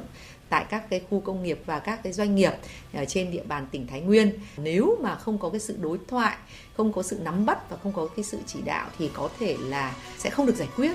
[0.50, 2.52] tại các cái khu công nghiệp và các cái doanh nghiệp
[2.94, 4.34] ở trên địa bàn tỉnh Thái Nguyên.
[4.58, 6.38] Nếu mà không có cái sự đối thoại,
[6.78, 9.58] không có sự nắm bắt và không có cái sự chỉ đạo thì có thể
[9.62, 10.92] là sẽ không được giải quyết.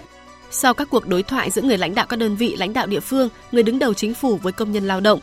[0.51, 3.01] Sau các cuộc đối thoại giữa người lãnh đạo các đơn vị lãnh đạo địa
[3.01, 5.21] phương, người đứng đầu chính phủ với công nhân lao động,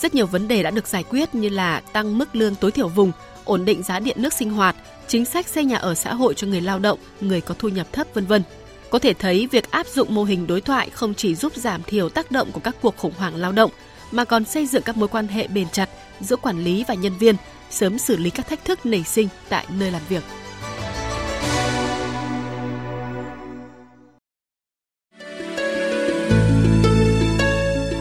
[0.00, 2.88] rất nhiều vấn đề đã được giải quyết như là tăng mức lương tối thiểu
[2.88, 3.12] vùng,
[3.44, 6.46] ổn định giá điện nước sinh hoạt, chính sách xây nhà ở xã hội cho
[6.46, 8.42] người lao động, người có thu nhập thấp vân vân.
[8.90, 12.08] Có thể thấy việc áp dụng mô hình đối thoại không chỉ giúp giảm thiểu
[12.08, 13.70] tác động của các cuộc khủng hoảng lao động
[14.10, 15.88] mà còn xây dựng các mối quan hệ bền chặt
[16.20, 17.36] giữa quản lý và nhân viên,
[17.70, 20.22] sớm xử lý các thách thức nảy sinh tại nơi làm việc.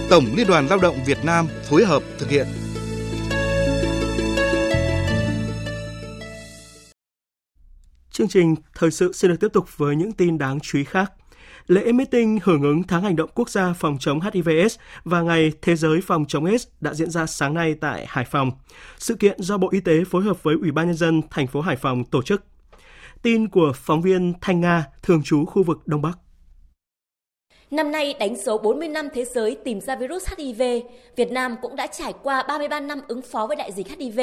[0.09, 2.47] Tổng Liên đoàn Lao động Việt Nam phối hợp thực hiện
[8.13, 11.13] Chương trình thời sự xin được tiếp tục với những tin đáng chú ý khác.
[11.67, 15.75] Lễ meeting hưởng ứng tháng hành động quốc gia phòng chống HIVS và Ngày Thế
[15.75, 18.51] giới phòng chống AIDS đã diễn ra sáng nay tại Hải Phòng.
[18.97, 21.61] Sự kiện do Bộ Y tế phối hợp với Ủy ban nhân dân thành phố
[21.61, 22.43] Hải Phòng tổ chức.
[23.21, 26.17] Tin của phóng viên Thanh Nga, thường trú khu vực Đông Bắc.
[27.73, 30.61] Năm nay đánh dấu 40 năm thế giới tìm ra virus HIV,
[31.15, 34.19] Việt Nam cũng đã trải qua 33 năm ứng phó với đại dịch HIV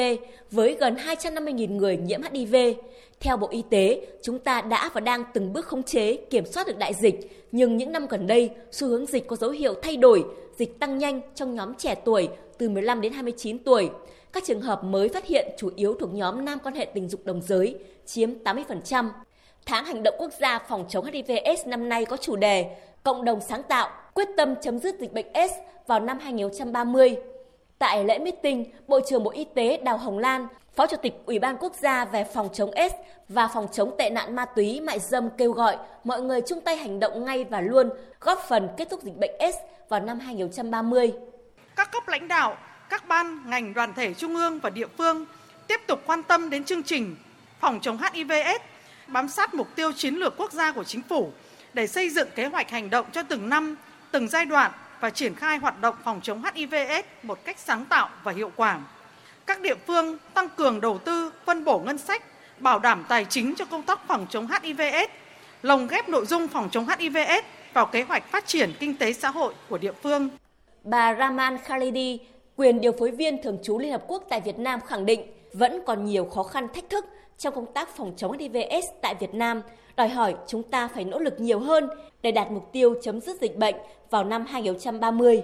[0.51, 2.55] với gần 250.000 người nhiễm HIV.
[3.19, 6.67] Theo Bộ Y tế, chúng ta đã và đang từng bước khống chế, kiểm soát
[6.67, 9.97] được đại dịch, nhưng những năm gần đây, xu hướng dịch có dấu hiệu thay
[9.97, 10.23] đổi,
[10.57, 13.89] dịch tăng nhanh trong nhóm trẻ tuổi từ 15 đến 29 tuổi.
[14.33, 17.25] Các trường hợp mới phát hiện chủ yếu thuộc nhóm nam quan hệ tình dục
[17.25, 19.09] đồng giới, chiếm 80%.
[19.65, 23.41] Tháng hành động quốc gia phòng chống HIV/AIDS năm nay có chủ đề Cộng đồng
[23.41, 25.51] sáng tạo, quyết tâm chấm dứt dịch bệnh S
[25.87, 27.15] vào năm 2030.
[27.79, 31.39] Tại lễ meeting, Bộ trưởng Bộ Y tế Đào Hồng Lan, Phó Chủ tịch Ủy
[31.39, 32.93] ban Quốc gia về phòng chống S
[33.29, 36.77] và phòng chống tệ nạn ma túy mại dâm kêu gọi mọi người chung tay
[36.77, 39.55] hành động ngay và luôn, góp phần kết thúc dịch bệnh S
[39.89, 41.13] vào năm 2030.
[41.75, 42.57] Các cấp lãnh đạo,
[42.89, 45.25] các ban, ngành, đoàn thể trung ương và địa phương
[45.67, 47.15] tiếp tục quan tâm đến chương trình
[47.59, 48.61] phòng chống HIV/AIDS,
[49.07, 51.31] bám sát mục tiêu chiến lược quốc gia của chính phủ
[51.73, 53.75] để xây dựng kế hoạch hành động cho từng năm,
[54.11, 58.09] từng giai đoạn và triển khai hoạt động phòng chống HIV/AIDS một cách sáng tạo
[58.23, 58.79] và hiệu quả.
[59.45, 62.23] Các địa phương tăng cường đầu tư, phân bổ ngân sách,
[62.59, 65.11] bảo đảm tài chính cho công tác phòng chống HIV/AIDS,
[65.61, 69.29] lồng ghép nội dung phòng chống HIV/AIDS vào kế hoạch phát triển kinh tế xã
[69.29, 70.29] hội của địa phương.
[70.83, 72.19] Bà Raman Khalidi,
[72.55, 75.83] quyền điều phối viên thường trú Liên Hợp Quốc tại Việt Nam khẳng định vẫn
[75.85, 77.05] còn nhiều khó khăn thách thức
[77.37, 79.61] trong công tác phòng chống HIV/AIDS tại Việt Nam
[80.01, 81.89] đòi hỏi chúng ta phải nỗ lực nhiều hơn
[82.21, 83.75] để đạt mục tiêu chấm dứt dịch bệnh
[84.09, 85.41] vào năm 2030.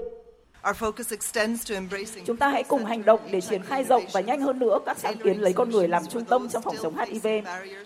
[2.25, 4.97] Chúng ta hãy cùng hành động để triển khai rộng và nhanh hơn nữa các
[4.97, 7.27] sáng kiến lấy con người làm trung tâm trong phòng chống HIV.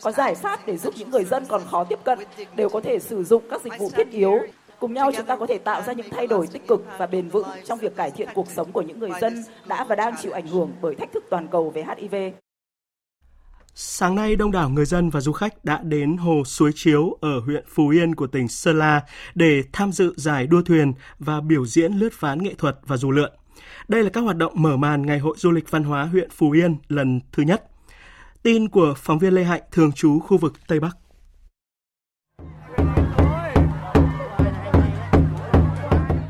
[0.02, 2.20] Có giải pháp để giúp những người dân còn khó tiếp cận
[2.56, 4.40] đều có thể sử dụng các dịch vụ thiết yếu.
[4.80, 7.30] Cùng nhau chúng ta có thể tạo ra những thay đổi tích cực và bền
[7.30, 10.32] vững trong việc cải thiện cuộc sống của những người dân đã và đang chịu
[10.32, 12.16] ảnh hưởng bởi thách thức toàn cầu về HIV.
[13.76, 17.40] Sáng nay, đông đảo người dân và du khách đã đến hồ Suối Chiếu ở
[17.40, 19.02] huyện Phú Yên của tỉnh Sơn La
[19.36, 23.12] để tham dự giải đua thuyền và biểu diễn lướt ván nghệ thuật và dù
[23.12, 23.32] lượn.
[23.88, 26.52] Đây là các hoạt động mở màn Ngày hội du lịch văn hóa huyện Phú
[26.52, 27.64] Yên lần thứ nhất.
[28.44, 30.98] Tin của phóng viên Lê Hạnh thường trú khu vực Tây Bắc.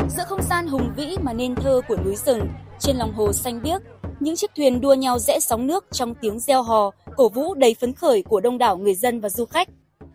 [0.09, 2.47] Giữa không gian hùng vĩ mà nên thơ của núi rừng,
[2.79, 3.81] trên lòng hồ xanh biếc,
[4.21, 7.75] những chiếc thuyền đua nhau rẽ sóng nước trong tiếng reo hò, cổ vũ đầy
[7.79, 9.69] phấn khởi của đông đảo người dân và du khách.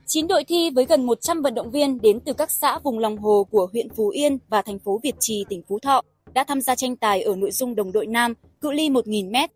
[0.06, 3.18] Chín đội thi với gần 100 vận động viên đến từ các xã vùng lòng
[3.18, 6.02] hồ của huyện Phú Yên và thành phố Việt Trì, tỉnh Phú Thọ
[6.34, 9.50] đã tham gia tranh tài ở nội dung đồng đội nam, cự ly 1.000 m.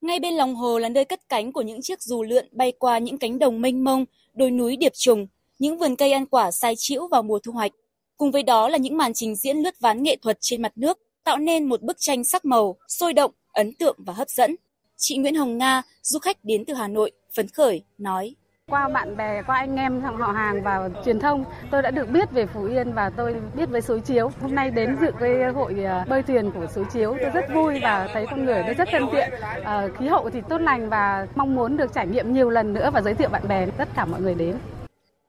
[0.00, 2.98] Ngay bên lòng hồ là nơi cất cánh của những chiếc dù lượn bay qua
[2.98, 5.26] những cánh đồng mênh mông, đồi núi điệp trùng,
[5.58, 7.72] những vườn cây ăn quả sai chĩu vào mùa thu hoạch.
[8.16, 10.98] Cùng với đó là những màn trình diễn lướt ván nghệ thuật trên mặt nước,
[11.24, 14.56] tạo nên một bức tranh sắc màu, sôi động, ấn tượng và hấp dẫn.
[14.96, 18.34] Chị Nguyễn Hồng Nga, du khách đến từ Hà Nội, phấn khởi, nói.
[18.70, 22.08] Qua bạn bè, qua anh em trong họ hàng và truyền thông, tôi đã được
[22.10, 24.30] biết về Phú Yên và tôi biết với Suối Chiếu.
[24.40, 27.80] Hôm nay đến dự cái hội à, bơi thuyền của Suối Chiếu, tôi rất vui
[27.82, 29.30] và thấy con người nó rất thân thiện.
[29.64, 32.90] À, khí hậu thì tốt lành và mong muốn được trải nghiệm nhiều lần nữa
[32.94, 34.54] và giới thiệu bạn bè tất cả mọi người đến.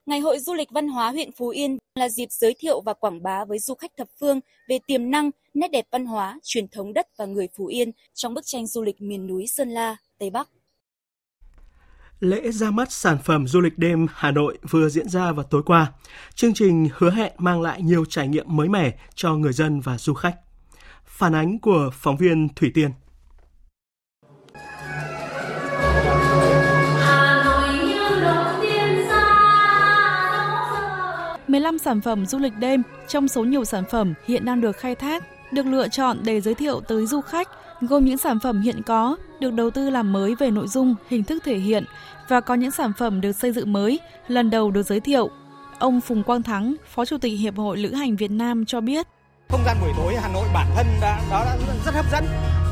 [0.06, 3.24] Ngày hội du lịch văn hóa huyện Phú Yên là dịp giới thiệu và quảng
[3.24, 4.40] bá với du khách thập phương
[4.70, 8.34] về tiềm năng, nét đẹp văn hóa, truyền thống đất và người Phú Yên trong
[8.34, 10.50] bức tranh du lịch miền núi Sơn La, Tây Bắc.
[12.20, 15.64] Lễ ra mắt sản phẩm du lịch đêm Hà Nội vừa diễn ra vào tối
[15.66, 15.94] qua.
[16.36, 19.98] Chương trình hứa hẹn mang lại nhiều trải nghiệm mới mẻ cho người dân và
[19.98, 20.36] du khách.
[21.06, 22.92] Phản ánh của phóng viên Thủy Tiên.
[31.56, 34.96] 15 sản phẩm du lịch đêm trong số nhiều sản phẩm hiện đang được khai
[34.96, 37.50] thác, được lựa chọn để giới thiệu tới du khách,
[37.82, 41.24] gồm những sản phẩm hiện có, được đầu tư làm mới về nội dung, hình
[41.24, 41.86] thức thể hiện
[42.28, 45.30] và có những sản phẩm được xây dựng mới, lần đầu được giới thiệu.
[45.80, 49.08] Ông Phùng Quang Thắng, Phó Chủ tịch Hiệp hội Lữ hành Việt Nam cho biết.
[49.50, 52.26] Không gian buổi tối Hà Nội bản thân đã, đó đã rất hấp dẫn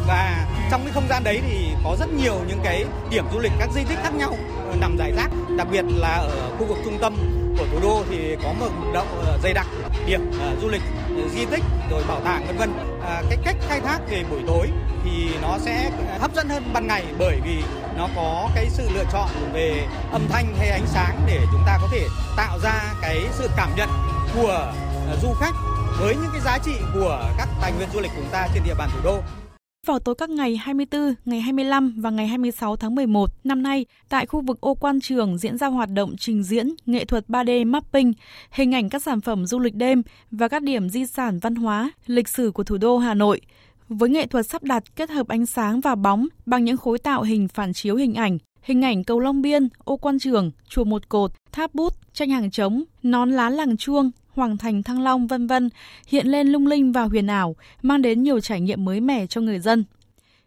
[0.08, 3.52] và trong cái không gian đấy thì có rất nhiều những cái điểm du lịch
[3.60, 4.38] các di tích khác nhau
[4.82, 8.35] nằm rải rác đặc biệt là ở khu vực trung tâm của thủ đô thì
[8.43, 9.67] có một động ờ, dày đặc
[10.05, 10.81] điểm uh, du lịch
[11.17, 14.39] ờ, di tích rồi bảo tàng vân vân uh, cái cách khai thác về buổi
[14.47, 14.69] tối
[15.03, 17.63] thì nó sẽ hấp dẫn hơn ban ngày bởi vì
[17.97, 21.77] nó có cái sự lựa chọn về âm thanh hay ánh sáng để chúng ta
[21.81, 23.89] có thể tạo ra cái sự cảm nhận
[24.35, 24.73] của
[25.21, 25.53] du khách
[25.99, 28.63] với những cái giá trị của các tài nguyên du lịch của chúng ta trên
[28.63, 29.42] địa bàn thủ đô.
[29.88, 34.26] Vào tối các ngày 24, ngày 25 và ngày 26 tháng 11 năm nay, tại
[34.26, 38.13] khu vực ô quan trường diễn ra hoạt động trình diễn nghệ thuật 3D mapping,
[38.52, 41.91] hình ảnh các sản phẩm du lịch đêm và các điểm di sản văn hóa,
[42.08, 43.41] lịch sử của thủ đô Hà Nội.
[43.89, 47.22] Với nghệ thuật sắp đặt kết hợp ánh sáng và bóng bằng những khối tạo
[47.22, 51.10] hình phản chiếu hình ảnh, hình ảnh cầu Long Biên, ô quan trường, chùa một
[51.10, 55.48] cột, tháp bút, tranh hàng trống, nón lá làng chuông, Hoàng Thành Thăng Long vân
[55.48, 55.69] vân
[56.08, 59.41] hiện lên lung linh và huyền ảo, mang đến nhiều trải nghiệm mới mẻ cho
[59.41, 59.84] người dân.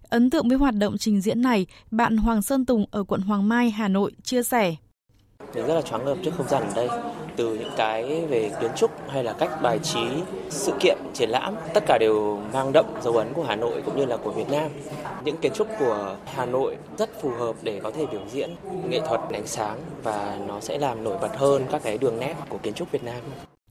[0.08, 3.48] Ấn tượng với hoạt động trình diễn này, bạn Hoàng Sơn Tùng ở quận Hoàng
[3.48, 4.74] Mai, Hà Nội chia sẻ.
[5.54, 6.88] Mình rất là choáng ngợp trước không gian ở đây,
[7.36, 10.00] từ những cái về kiến trúc hay là cách bài trí,
[10.50, 13.96] sự kiện, triển lãm, tất cả đều mang đậm dấu ấn của Hà Nội cũng
[13.96, 14.70] như là của Việt Nam.
[15.24, 18.50] Những kiến trúc của Hà Nội rất phù hợp để có thể biểu diễn
[18.88, 22.34] nghệ thuật ánh sáng và nó sẽ làm nổi bật hơn các cái đường nét
[22.48, 23.20] của kiến trúc Việt Nam.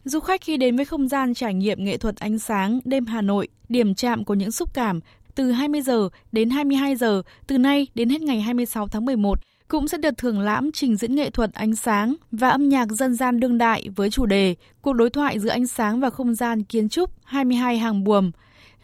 [0.05, 3.21] Du khách khi đến với không gian trải nghiệm nghệ thuật ánh sáng đêm Hà
[3.21, 4.99] Nội, điểm chạm của những xúc cảm
[5.35, 9.87] từ 20 giờ đến 22 giờ từ nay đến hết ngày 26 tháng 11 cũng
[9.87, 13.39] sẽ được thưởng lãm trình diễn nghệ thuật ánh sáng và âm nhạc dân gian
[13.39, 16.89] đương đại với chủ đề Cuộc đối thoại giữa ánh sáng và không gian kiến
[16.89, 18.31] trúc 22 hàng buồm,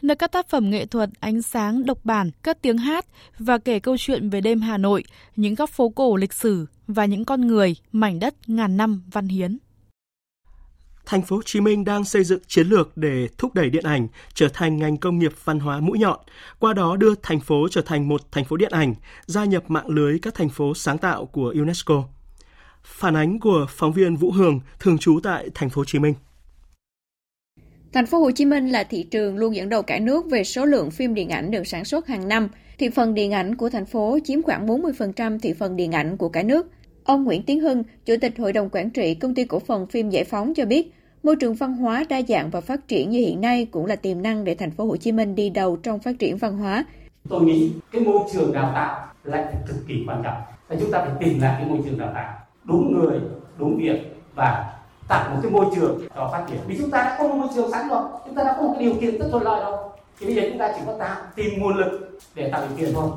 [0.02, 3.06] nơi các tác phẩm nghệ thuật ánh sáng độc bản, các tiếng hát
[3.38, 5.04] và kể câu chuyện về đêm Hà Nội,
[5.36, 9.28] những góc phố cổ lịch sử và những con người, mảnh đất ngàn năm văn
[9.28, 9.58] hiến.
[11.12, 14.08] Thành phố Hồ Chí Minh đang xây dựng chiến lược để thúc đẩy điện ảnh
[14.34, 16.18] trở thành ngành công nghiệp văn hóa mũi nhọn,
[16.58, 18.94] qua đó đưa thành phố trở thành một thành phố điện ảnh,
[19.26, 22.04] gia nhập mạng lưới các thành phố sáng tạo của UNESCO.
[22.82, 26.14] Phản ánh của phóng viên Vũ Hường, thường trú tại Thành phố Hồ Chí Minh.
[27.92, 30.64] Thành phố Hồ Chí Minh là thị trường luôn dẫn đầu cả nước về số
[30.64, 32.48] lượng phim điện ảnh được sản xuất hàng năm.
[32.78, 36.28] Thị phần điện ảnh của thành phố chiếm khoảng 40% thị phần điện ảnh của
[36.28, 36.66] cả nước–
[37.04, 40.10] Ông Nguyễn Tiến Hưng, Chủ tịch Hội đồng Quản trị Công ty Cổ phần Phim
[40.10, 43.40] Giải phóng cho biết, Môi trường văn hóa đa dạng và phát triển như hiện
[43.40, 46.18] nay cũng là tiềm năng để thành phố Hồ Chí Minh đi đầu trong phát
[46.18, 46.84] triển văn hóa.
[47.28, 50.42] Tôi nghĩ cái môi trường đào tạo lại cực kỳ quan trọng.
[50.68, 53.20] Và chúng ta phải tìm lại cái môi trường đào tạo đúng người,
[53.58, 54.00] đúng việc
[54.34, 54.72] và
[55.08, 56.58] tạo một cái môi trường cho phát triển.
[56.66, 58.74] Vì chúng ta đã có một môi trường sẵn rồi, chúng ta đã có một
[58.78, 59.88] điều kiện rất thuận lợi rồi.
[60.20, 62.94] Thì bây giờ chúng ta chỉ có tạo tìm nguồn lực để tạo điều kiện
[62.94, 63.10] thôi.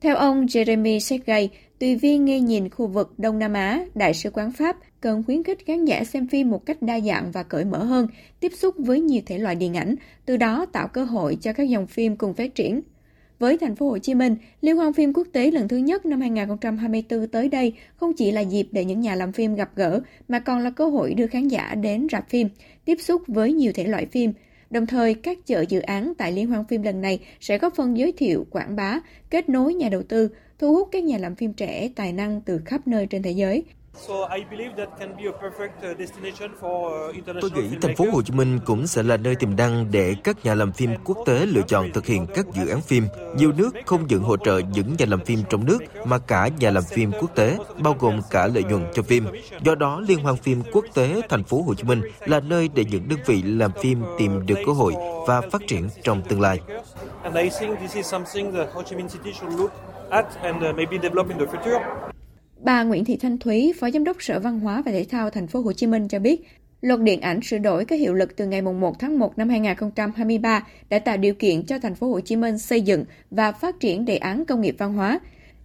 [0.00, 4.30] Theo ông Jeremy Sergey, tùy viên nghe nhìn khu vực Đông Nam Á, Đại sứ
[4.30, 7.64] quán Pháp cần khuyến khích khán giả xem phim một cách đa dạng và cởi
[7.64, 8.08] mở hơn,
[8.40, 9.94] tiếp xúc với nhiều thể loại điện ảnh,
[10.26, 12.80] từ đó tạo cơ hội cho các dòng phim cùng phát triển.
[13.38, 16.20] Với thành phố Hồ Chí Minh, Liên hoan phim quốc tế lần thứ nhất năm
[16.20, 20.38] 2024 tới đây không chỉ là dịp để những nhà làm phim gặp gỡ, mà
[20.38, 22.48] còn là cơ hội đưa khán giả đến rạp phim,
[22.84, 24.32] tiếp xúc với nhiều thể loại phim.
[24.70, 27.96] Đồng thời, các chợ dự án tại Liên hoan phim lần này sẽ góp phần
[27.96, 31.52] giới thiệu, quảng bá, kết nối nhà đầu tư, thu hút các nhà làm phim
[31.52, 33.64] trẻ tài năng từ khắp nơi trên thế giới,
[37.40, 40.44] Tôi nghĩ thành phố Hồ Chí Minh cũng sẽ là nơi tiềm năng để các
[40.44, 43.06] nhà làm phim quốc tế lựa chọn thực hiện các dự án phim.
[43.36, 46.70] Nhiều nước không những hỗ trợ những nhà làm phim trong nước mà cả nhà
[46.70, 49.26] làm phim quốc tế, bao gồm cả lợi nhuận cho phim.
[49.62, 52.84] Do đó, Liên hoan phim quốc tế thành phố Hồ Chí Minh là nơi để
[52.84, 54.94] những đơn vị làm phim tìm được cơ hội
[55.26, 56.60] và phát triển trong tương lai.
[62.60, 65.46] Bà Nguyễn Thị Thanh Thúy, Phó Giám đốc Sở Văn hóa và Thể thao Thành
[65.46, 66.40] phố Hồ Chí Minh cho biết,
[66.80, 70.66] Luật điện ảnh sửa đổi có hiệu lực từ ngày 1 tháng 1 năm 2023
[70.90, 74.04] đã tạo điều kiện cho thành phố Hồ Chí Minh xây dựng và phát triển
[74.04, 75.20] đề án công nghiệp văn hóa.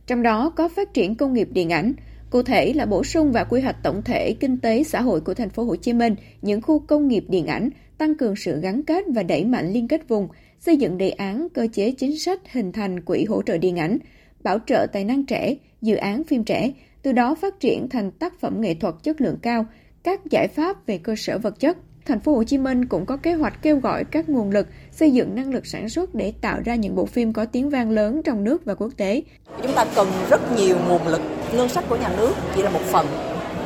[0.08, 1.94] Trong đó có phát triển công nghiệp điện ảnh,
[2.30, 5.34] cụ thể là bổ sung và quy hoạch tổng thể kinh tế xã hội của
[5.34, 8.84] thành phố Hồ Chí Minh những khu công nghiệp điện ảnh, tăng cường sự gắn
[8.84, 10.28] kết và đẩy mạnh liên kết vùng,
[10.60, 13.98] xây dựng đề án cơ chế chính sách hình thành quỹ hỗ trợ điện ảnh,
[14.44, 18.40] bảo trợ tài năng trẻ, dự án phim trẻ, từ đó phát triển thành tác
[18.40, 19.66] phẩm nghệ thuật chất lượng cao,
[20.04, 21.78] các giải pháp về cơ sở vật chất.
[22.06, 25.12] Thành phố Hồ Chí Minh cũng có kế hoạch kêu gọi các nguồn lực xây
[25.12, 28.22] dựng năng lực sản xuất để tạo ra những bộ phim có tiếng vang lớn
[28.26, 29.22] trong nước và quốc tế.
[29.62, 31.22] Chúng ta cần rất nhiều nguồn lực,
[31.54, 33.08] ngân sách của nhà nước chỉ là một phần.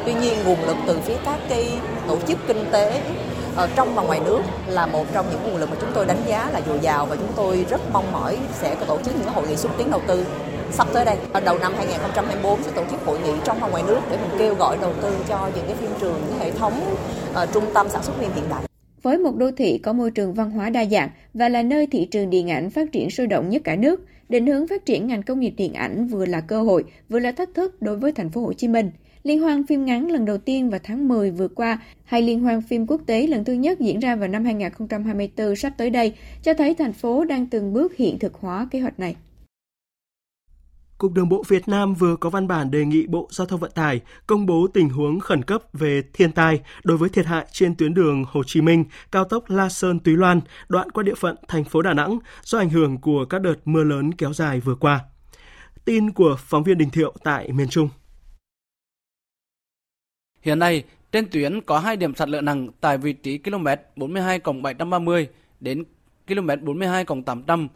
[0.05, 1.65] Tuy nhiên nguồn lực từ phía các cái
[2.07, 3.01] tổ chức kinh tế
[3.55, 6.21] ở trong và ngoài nước là một trong những nguồn lực mà chúng tôi đánh
[6.27, 9.33] giá là dồi dào và chúng tôi rất mong mỏi sẽ có tổ chức những
[9.33, 10.25] hội nghị xúc tiến đầu tư
[10.71, 13.99] sắp tới đây đầu năm 2024 sẽ tổ chức hội nghị trong và ngoài nước
[14.11, 16.73] để mình kêu gọi đầu tư cho những cái phim trường những hệ thống
[17.31, 18.63] uh, trung tâm sản xuất phim hiện đại
[19.07, 22.05] với một đô thị có môi trường văn hóa đa dạng và là nơi thị
[22.05, 25.23] trường điện ảnh phát triển sôi động nhất cả nước, định hướng phát triển ngành
[25.23, 28.29] công nghiệp điện ảnh vừa là cơ hội, vừa là thách thức đối với thành
[28.29, 28.91] phố Hồ Chí Minh.
[29.23, 32.61] Liên hoan phim ngắn lần đầu tiên vào tháng 10 vừa qua hay liên hoan
[32.61, 36.53] phim quốc tế lần thứ nhất diễn ra vào năm 2024 sắp tới đây cho
[36.53, 39.15] thấy thành phố đang từng bước hiện thực hóa kế hoạch này.
[40.97, 43.71] Cục Đường bộ Việt Nam vừa có văn bản đề nghị Bộ Giao thông Vận
[43.71, 47.75] tải công bố tình huống khẩn cấp về thiên tai đối với thiệt hại trên
[47.75, 51.35] tuyến đường Hồ Chí Minh, cao tốc La Sơn Túy Loan, đoạn qua địa phận
[51.47, 54.75] thành phố Đà Nẵng do ảnh hưởng của các đợt mưa lớn kéo dài vừa
[54.75, 54.99] qua.
[55.85, 57.89] Tin của phóng viên Đình Thiệu tại miền Trung.
[60.41, 64.39] Hiện nay, trên tuyến có hai điểm sạt lở nặng tại vị trí km 42
[64.61, 65.27] 730
[65.59, 65.83] đến
[66.27, 67.67] km 42 800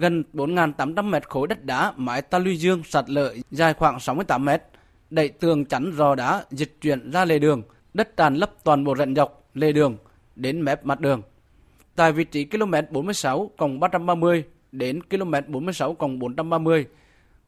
[0.00, 4.44] gần 4.800 mét khối đất đá mái ta luy dương sạt lở dài khoảng 68
[4.44, 4.62] mét,
[5.10, 7.62] đẩy tường chắn rò đá dịch chuyển ra lề đường,
[7.94, 9.96] đất tràn lấp toàn bộ rạn dọc lề đường
[10.36, 11.22] đến mép mặt đường.
[11.96, 16.86] Tại vị trí km 46 330 đến km 46 430,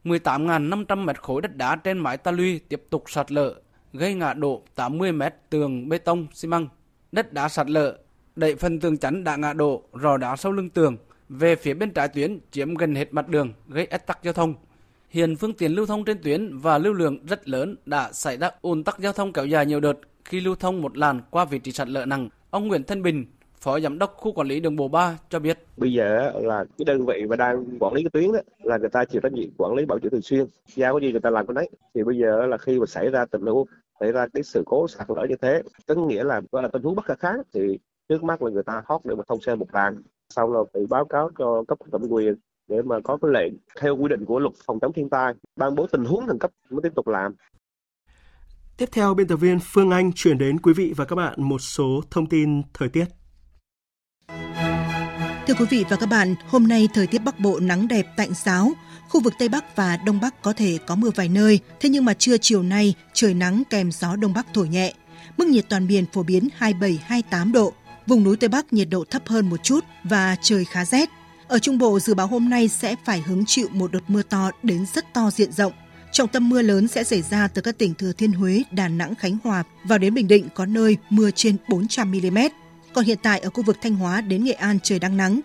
[0.05, 3.55] 18.500 mét khối đất đá trên mái ta luy tiếp tục sạt lở,
[3.93, 6.69] gây ngã đổ 80 mét tường bê tông xi măng.
[7.13, 7.99] Đất đá sạt lở,
[8.37, 10.97] đẩy phần tường chắn đã ngã đổ, rò đá sau lưng tường,
[11.31, 14.55] về phía bên trái tuyến chiếm gần hết mặt đường gây ách tắc giao thông.
[15.09, 18.51] Hiện phương tiện lưu thông trên tuyến và lưu lượng rất lớn đã xảy ra
[18.63, 21.59] ùn tắc giao thông kéo dài nhiều đợt khi lưu thông một làn qua vị
[21.59, 22.29] trí sạt lở nặng.
[22.51, 23.27] Ông Nguyễn Thanh Bình,
[23.61, 25.59] Phó Giám đốc khu quản lý đường bộ 3 cho biết.
[25.77, 28.89] Bây giờ là cái đơn vị mà đang quản lý cái tuyến đó là người
[28.89, 30.47] ta chịu trách nhiệm quản lý bảo trì thường xuyên.
[30.75, 31.71] Giao cái gì người ta làm cái đấy.
[31.95, 33.67] Thì bây giờ là khi mà xảy ra tình huống
[34.01, 36.83] xảy ra cái sự cố sạt lở như thế, tức nghĩa là gọi là tình
[36.83, 39.55] huống bất khả kháng thì trước mắt là người ta thoát để mà thông xe
[39.55, 42.35] một làn sau là phải báo cáo cho cấp thẩm quyền
[42.69, 45.75] để mà có cái lệnh theo quy định của luật phòng chống thiên tai ban
[45.75, 47.35] bố tình huống khẩn cấp mới tiếp tục làm
[48.81, 51.59] Tiếp theo, biên tập viên Phương Anh chuyển đến quý vị và các bạn một
[51.59, 53.05] số thông tin thời tiết.
[55.47, 58.31] Thưa quý vị và các bạn, hôm nay thời tiết Bắc Bộ nắng đẹp tạnh
[58.35, 58.73] giáo.
[59.09, 62.05] Khu vực Tây Bắc và Đông Bắc có thể có mưa vài nơi, thế nhưng
[62.05, 64.95] mà trưa chiều nay trời nắng kèm gió Đông Bắc thổi nhẹ.
[65.37, 67.73] Mức nhiệt toàn miền phổ biến 27-28 độ,
[68.07, 71.11] Vùng núi Tây Bắc nhiệt độ thấp hơn một chút và trời khá rét.
[71.49, 74.51] Ở Trung Bộ dự báo hôm nay sẽ phải hứng chịu một đợt mưa to
[74.63, 75.73] đến rất to diện rộng.
[76.13, 79.15] Trọng tâm mưa lớn sẽ xảy ra từ các tỉnh Thừa Thiên Huế, Đà Nẵng,
[79.15, 82.39] Khánh Hòa vào đến Bình Định có nơi mưa trên 400 mm.
[82.95, 85.41] Còn hiện tại ở khu vực Thanh Hóa đến Nghệ An trời đang nắng.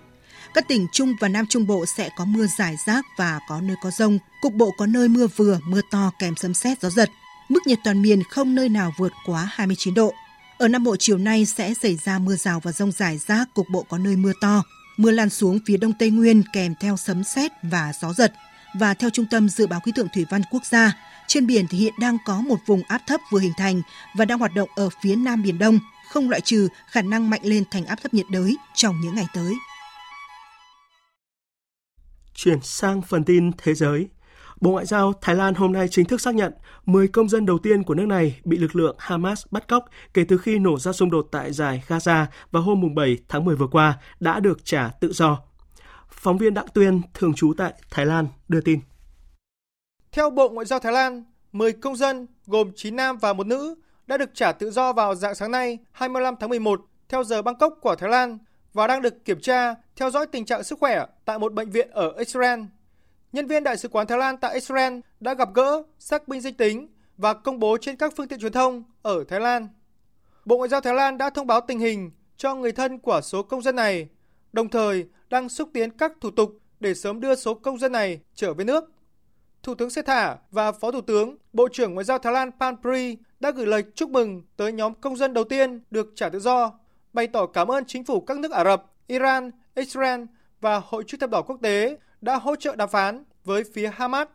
[0.53, 3.75] Các tỉnh Trung và Nam Trung Bộ sẽ có mưa rải rác và có nơi
[3.83, 7.09] có rông, cục bộ có nơi mưa vừa, mưa to kèm sấm sét gió giật.
[7.49, 10.13] Mức nhiệt toàn miền không nơi nào vượt quá 29 độ.
[10.57, 13.65] Ở Nam Bộ chiều nay sẽ xảy ra mưa rào và rông rải rác, cục
[13.69, 14.63] bộ có nơi mưa to.
[14.97, 18.33] Mưa lan xuống phía đông Tây Nguyên kèm theo sấm sét và gió giật.
[18.79, 20.97] Và theo Trung tâm Dự báo Khí tượng Thủy văn Quốc gia,
[21.27, 23.81] trên biển thì hiện đang có một vùng áp thấp vừa hình thành
[24.15, 25.79] và đang hoạt động ở phía Nam Biển Đông,
[26.09, 29.27] không loại trừ khả năng mạnh lên thành áp thấp nhiệt đới trong những ngày
[29.33, 29.53] tới.
[32.33, 34.07] Chuyển sang phần tin thế giới.
[34.61, 36.53] Bộ Ngoại giao Thái Lan hôm nay chính thức xác nhận
[36.85, 40.25] 10 công dân đầu tiên của nước này bị lực lượng Hamas bắt cóc kể
[40.27, 43.67] từ khi nổ ra xung đột tại giải Gaza vào hôm 7 tháng 10 vừa
[43.67, 45.41] qua đã được trả tự do.
[46.09, 48.79] Phóng viên Đặng Tuyên, thường trú tại Thái Lan, đưa tin.
[50.11, 53.75] Theo Bộ Ngoại giao Thái Lan, 10 công dân gồm 9 nam và một nữ
[54.07, 57.73] đã được trả tự do vào dạng sáng nay 25 tháng 11 theo giờ Bangkok
[57.81, 58.37] của Thái Lan
[58.73, 61.89] và đang được kiểm tra, theo dõi tình trạng sức khỏe tại một bệnh viện
[61.91, 62.59] ở Israel.
[63.35, 66.53] Nhân viên Đại sứ quán Thái Lan tại Israel đã gặp gỡ, xác minh danh
[66.53, 69.67] tính và công bố trên các phương tiện truyền thông ở Thái Lan.
[70.45, 73.43] Bộ Ngoại giao Thái Lan đã thông báo tình hình cho người thân của số
[73.43, 74.09] công dân này,
[74.53, 78.19] đồng thời đang xúc tiến các thủ tục để sớm đưa số công dân này
[78.35, 78.91] trở về nước.
[79.63, 83.51] Thủ tướng Sethả và Phó Thủ tướng, Bộ trưởng Ngoại giao Thái Lan Panpri đã
[83.51, 86.71] gửi lời chúc mừng tới nhóm công dân đầu tiên được trả tự do,
[87.13, 90.21] bày tỏ cảm ơn chính phủ các nước Ả Rập, Iran, Israel
[90.61, 94.27] và Hội chữ thập đỏ quốc tế đã hỗ trợ đàm phán với phía Hamas.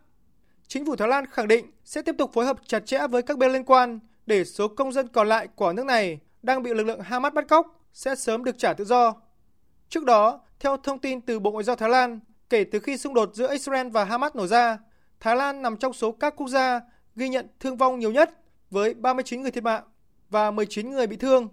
[0.67, 3.37] Chính phủ Thái Lan khẳng định sẽ tiếp tục phối hợp chặt chẽ với các
[3.37, 6.83] bên liên quan để số công dân còn lại của nước này đang bị lực
[6.83, 9.15] lượng Hamas bắt cóc sẽ sớm được trả tự do.
[9.89, 12.19] Trước đó, theo thông tin từ Bộ Ngoại giao Thái Lan,
[12.49, 14.77] kể từ khi xung đột giữa Israel và Hamas nổ ra,
[15.19, 16.81] Thái Lan nằm trong số các quốc gia
[17.15, 18.29] ghi nhận thương vong nhiều nhất
[18.69, 19.83] với 39 người thiệt mạng
[20.29, 21.47] và 19 người bị thương.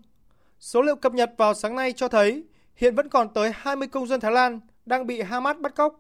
[0.61, 2.45] Số liệu cập nhật vào sáng nay cho thấy
[2.77, 5.99] hiện vẫn còn tới 20 công dân Thái Lan đang bị Hamas bắt cóc.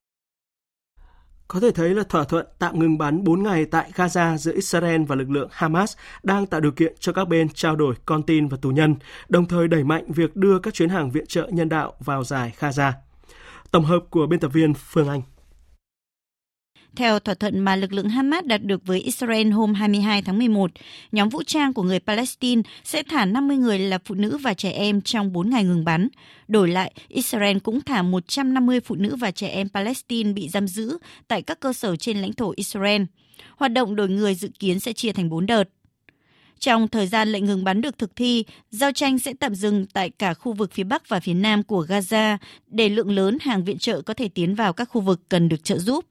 [1.49, 5.03] Có thể thấy là thỏa thuận tạm ngừng bắn 4 ngày tại Gaza giữa Israel
[5.05, 8.49] và lực lượng Hamas đang tạo điều kiện cho các bên trao đổi con tin
[8.49, 8.97] và tù nhân,
[9.29, 12.55] đồng thời đẩy mạnh việc đưa các chuyến hàng viện trợ nhân đạo vào giải
[12.61, 12.93] Gaza.
[13.71, 15.23] Tổng hợp của biên tập viên Phương Anh.
[16.97, 20.71] Theo thỏa thuận mà lực lượng Hamas đạt được với Israel hôm 22 tháng 11,
[21.13, 24.71] nhóm vũ trang của người Palestine sẽ thả 50 người là phụ nữ và trẻ
[24.71, 26.09] em trong 4 ngày ngừng bắn.
[26.49, 30.99] Đổi lại, Israel cũng thả 150 phụ nữ và trẻ em Palestine bị giam giữ
[31.29, 33.03] tại các cơ sở trên lãnh thổ Israel.
[33.57, 35.65] Hoạt động đổi người dự kiến sẽ chia thành 4 đợt.
[36.59, 40.11] Trong thời gian lệnh ngừng bắn được thực thi, giao tranh sẽ tạm dừng tại
[40.11, 42.37] cả khu vực phía Bắc và phía Nam của Gaza
[42.67, 45.65] để lượng lớn hàng viện trợ có thể tiến vào các khu vực cần được
[45.65, 46.05] trợ giúp.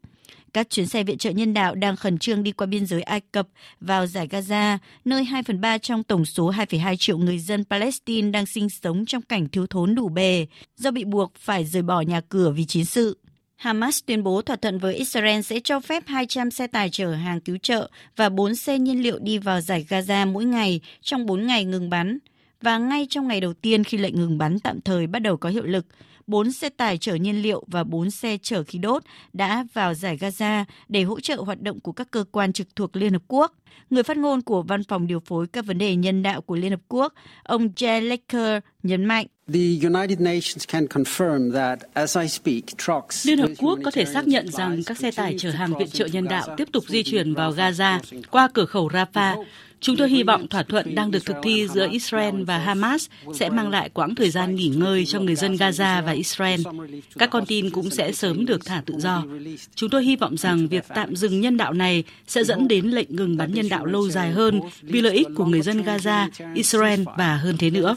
[0.53, 3.21] Các chuyến xe viện trợ nhân đạo đang khẩn trương đi qua biên giới Ai
[3.31, 3.47] Cập
[3.79, 8.31] vào giải Gaza, nơi 2 phần 3 trong tổng số 2,2 triệu người dân Palestine
[8.31, 12.01] đang sinh sống trong cảnh thiếu thốn đủ bề do bị buộc phải rời bỏ
[12.01, 13.17] nhà cửa vì chiến sự.
[13.55, 17.41] Hamas tuyên bố thỏa thuận với Israel sẽ cho phép 200 xe tải chở hàng
[17.41, 21.47] cứu trợ và 4 xe nhiên liệu đi vào giải Gaza mỗi ngày trong 4
[21.47, 22.17] ngày ngừng bắn.
[22.61, 25.49] Và ngay trong ngày đầu tiên khi lệnh ngừng bắn tạm thời bắt đầu có
[25.49, 25.85] hiệu lực,
[26.27, 29.03] 4 xe tải chở nhiên liệu và 4 xe chở khí đốt
[29.33, 32.95] đã vào giải Gaza để hỗ trợ hoạt động của các cơ quan trực thuộc
[32.95, 33.53] Liên Hợp Quốc.
[33.89, 36.71] Người phát ngôn của Văn phòng điều phối các vấn đề nhân đạo của Liên
[36.71, 37.13] Hợp Quốc,
[37.43, 39.25] ông Jay Lecker nhấn mạnh.
[43.25, 46.05] Liên Hợp Quốc có thể xác nhận rằng các xe tải chở hàng viện trợ
[46.05, 47.99] nhân đạo tiếp tục di chuyển vào Gaza
[48.31, 49.43] qua cửa khẩu Rafah,
[49.79, 53.49] Chúng tôi hy vọng thỏa thuận đang được thực thi giữa Israel và Hamas sẽ
[53.49, 56.61] mang lại quãng thời gian nghỉ ngơi cho người dân Gaza và Israel.
[57.17, 59.25] Các con tin cũng sẽ sớm được thả tự do.
[59.75, 63.15] Chúng tôi hy vọng rằng việc tạm dừng nhân đạo này sẽ dẫn đến lệnh
[63.15, 67.01] ngừng bắn nhân đạo lâu dài hơn vì lợi ích của người dân Gaza, Israel
[67.17, 67.95] và hơn thế nữa.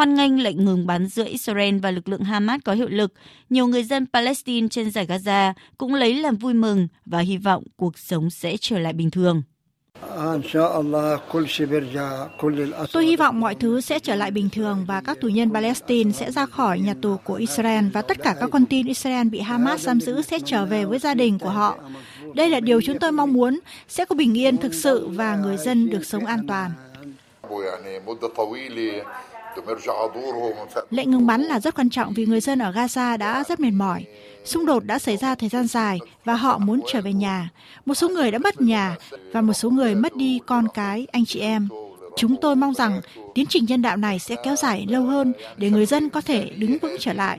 [0.00, 3.12] Hoan nghênh lệnh ngừng bắn giữa Israel và lực lượng Hamas có hiệu lực,
[3.50, 7.62] nhiều người dân Palestine trên giải Gaza cũng lấy làm vui mừng và hy vọng
[7.76, 9.42] cuộc sống sẽ trở lại bình thường.
[12.92, 16.12] Tôi hy vọng mọi thứ sẽ trở lại bình thường và các tù nhân Palestine
[16.12, 19.40] sẽ ra khỏi nhà tù của Israel và tất cả các con tin Israel bị
[19.40, 21.78] Hamas giam giữ sẽ trở về với gia đình của họ.
[22.34, 25.56] Đây là điều chúng tôi mong muốn, sẽ có bình yên thực sự và người
[25.56, 26.70] dân được sống an toàn.
[30.90, 33.70] Lệnh ngừng bắn là rất quan trọng vì người dân ở Gaza đã rất mệt
[33.70, 34.04] mỏi.
[34.44, 37.50] Xung đột đã xảy ra thời gian dài và họ muốn trở về nhà.
[37.86, 38.96] Một số người đã mất nhà
[39.32, 41.68] và một số người mất đi con cái, anh chị em.
[42.16, 43.00] Chúng tôi mong rằng
[43.34, 46.50] tiến trình nhân đạo này sẽ kéo dài lâu hơn để người dân có thể
[46.56, 47.38] đứng vững trở lại.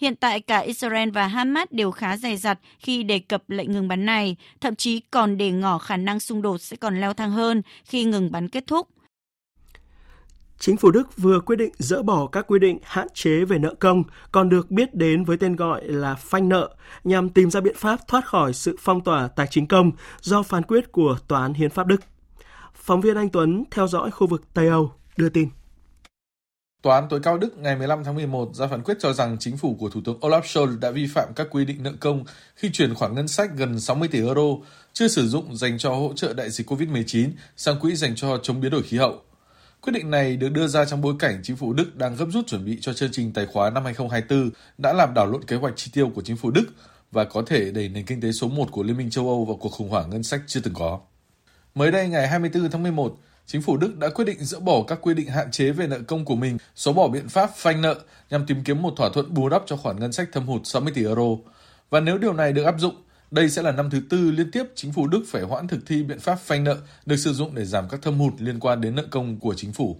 [0.00, 3.88] Hiện tại cả Israel và Hamas đều khá dày dặt khi đề cập lệnh ngừng
[3.88, 7.30] bắn này, thậm chí còn để ngỏ khả năng xung đột sẽ còn leo thang
[7.30, 8.88] hơn khi ngừng bắn kết thúc.
[10.58, 13.74] Chính phủ Đức vừa quyết định dỡ bỏ các quy định hạn chế về nợ
[13.74, 16.74] công, còn được biết đến với tên gọi là phanh nợ,
[17.04, 19.90] nhằm tìm ra biện pháp thoát khỏi sự phong tỏa tài chính công
[20.20, 22.00] do phán quyết của Tòa án Hiến pháp Đức.
[22.74, 25.48] Phóng viên Anh Tuấn theo dõi khu vực Tây Âu đưa tin.
[26.82, 29.56] Tòa án tối cao Đức ngày 15 tháng 11 ra phán quyết cho rằng chính
[29.56, 32.24] phủ của Thủ tướng Olaf Scholz đã vi phạm các quy định nợ công
[32.56, 34.42] khi chuyển khoản ngân sách gần 60 tỷ euro
[34.92, 38.60] chưa sử dụng dành cho hỗ trợ đại dịch COVID-19 sang quỹ dành cho chống
[38.60, 39.22] biến đổi khí hậu.
[39.80, 42.46] Quyết định này được đưa ra trong bối cảnh chính phủ Đức đang gấp rút
[42.46, 45.76] chuẩn bị cho chương trình tài khóa năm 2024 đã làm đảo lộn kế hoạch
[45.76, 46.64] chi tiêu của chính phủ Đức
[47.12, 49.56] và có thể đẩy nền kinh tế số 1 của Liên minh châu Âu vào
[49.56, 51.00] cuộc khủng hoảng ngân sách chưa từng có.
[51.74, 53.18] Mới đây ngày 24 tháng 11,
[53.52, 55.98] chính phủ Đức đã quyết định dỡ bỏ các quy định hạn chế về nợ
[56.06, 59.34] công của mình, xóa bỏ biện pháp phanh nợ nhằm tìm kiếm một thỏa thuận
[59.34, 61.22] bù đắp cho khoản ngân sách thâm hụt 60 tỷ euro.
[61.90, 62.94] Và nếu điều này được áp dụng,
[63.30, 66.02] đây sẽ là năm thứ tư liên tiếp chính phủ Đức phải hoãn thực thi
[66.02, 66.76] biện pháp phanh nợ
[67.06, 69.72] được sử dụng để giảm các thâm hụt liên quan đến nợ công của chính
[69.72, 69.96] phủ.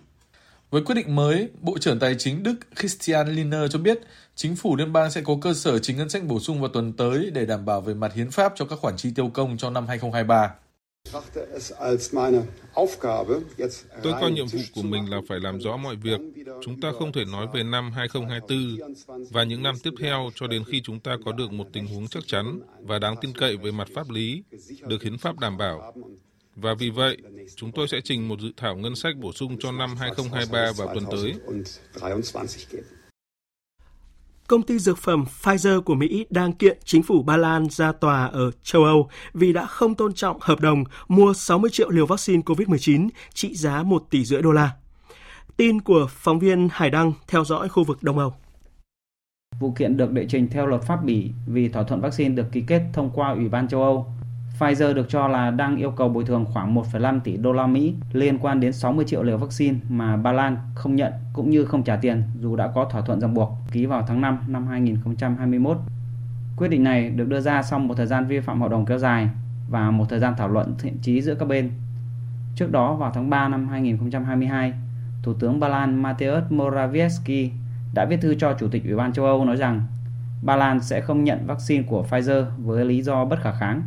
[0.71, 3.99] Với quyết định mới, Bộ trưởng Tài chính Đức Christian Lindner cho biết
[4.35, 6.93] chính phủ liên bang sẽ có cơ sở chính ngân sách bổ sung vào tuần
[6.93, 9.73] tới để đảm bảo về mặt hiến pháp cho các khoản chi tiêu công trong
[9.73, 10.51] năm 2023.
[14.03, 16.21] Tôi coi nhiệm vụ của mình là phải làm rõ mọi việc.
[16.63, 18.95] Chúng ta không thể nói về năm 2024
[19.31, 22.09] và những năm tiếp theo cho đến khi chúng ta có được một tình huống
[22.09, 24.43] chắc chắn và đáng tin cậy về mặt pháp lý,
[24.87, 25.95] được hiến pháp đảm bảo.
[26.57, 27.17] Và vì vậy,
[27.57, 30.95] chúng tôi sẽ trình một dự thảo ngân sách bổ sung cho năm 2023 vào
[30.95, 31.35] tuần tới.
[34.51, 38.27] Công ty dược phẩm Pfizer của Mỹ đang kiện chính phủ Ba Lan ra tòa
[38.27, 42.43] ở châu Âu vì đã không tôn trọng hợp đồng mua 60 triệu liều vaccine
[42.43, 44.71] COVID-19 trị giá 1 tỷ rưỡi đô la.
[45.57, 48.35] Tin của phóng viên Hải Đăng theo dõi khu vực Đông Âu.
[49.61, 52.65] Vụ kiện được đệ trình theo luật pháp Bỉ vì thỏa thuận vaccine được ký
[52.67, 54.07] kết thông qua Ủy ban châu Âu
[54.61, 57.95] Pfizer được cho là đang yêu cầu bồi thường khoảng 1,5 tỷ đô la Mỹ
[58.13, 61.83] liên quan đến 60 triệu liều vaccine mà Ba Lan không nhận cũng như không
[61.83, 65.79] trả tiền dù đã có thỏa thuận ràng buộc ký vào tháng 5 năm 2021.
[66.57, 68.99] Quyết định này được đưa ra sau một thời gian vi phạm hợp đồng kéo
[68.99, 69.29] dài
[69.71, 71.71] và một thời gian thảo luận thiện chí giữa các bên.
[72.55, 74.73] Trước đó vào tháng 3 năm 2022,
[75.23, 77.49] Thủ tướng Ba Lan Mateusz Morawiecki
[77.95, 79.83] đã viết thư cho Chủ tịch Ủy ban châu Âu nói rằng
[80.43, 83.83] Ba Lan sẽ không nhận vaccine của Pfizer với lý do bất khả kháng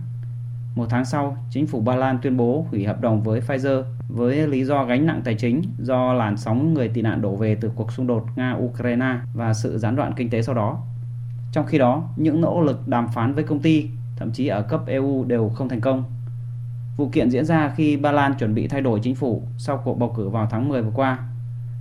[0.75, 4.47] một tháng sau, chính phủ Ba Lan tuyên bố hủy hợp đồng với Pfizer với
[4.47, 7.71] lý do gánh nặng tài chính do làn sóng người tị nạn đổ về từ
[7.75, 10.83] cuộc xung đột Nga-Ukraine và sự gián đoạn kinh tế sau đó.
[11.51, 14.81] Trong khi đó, những nỗ lực đàm phán với công ty, thậm chí ở cấp
[14.87, 16.03] EU đều không thành công.
[16.97, 19.99] Vụ kiện diễn ra khi Ba Lan chuẩn bị thay đổi chính phủ sau cuộc
[19.99, 21.19] bầu cử vào tháng 10 vừa qua,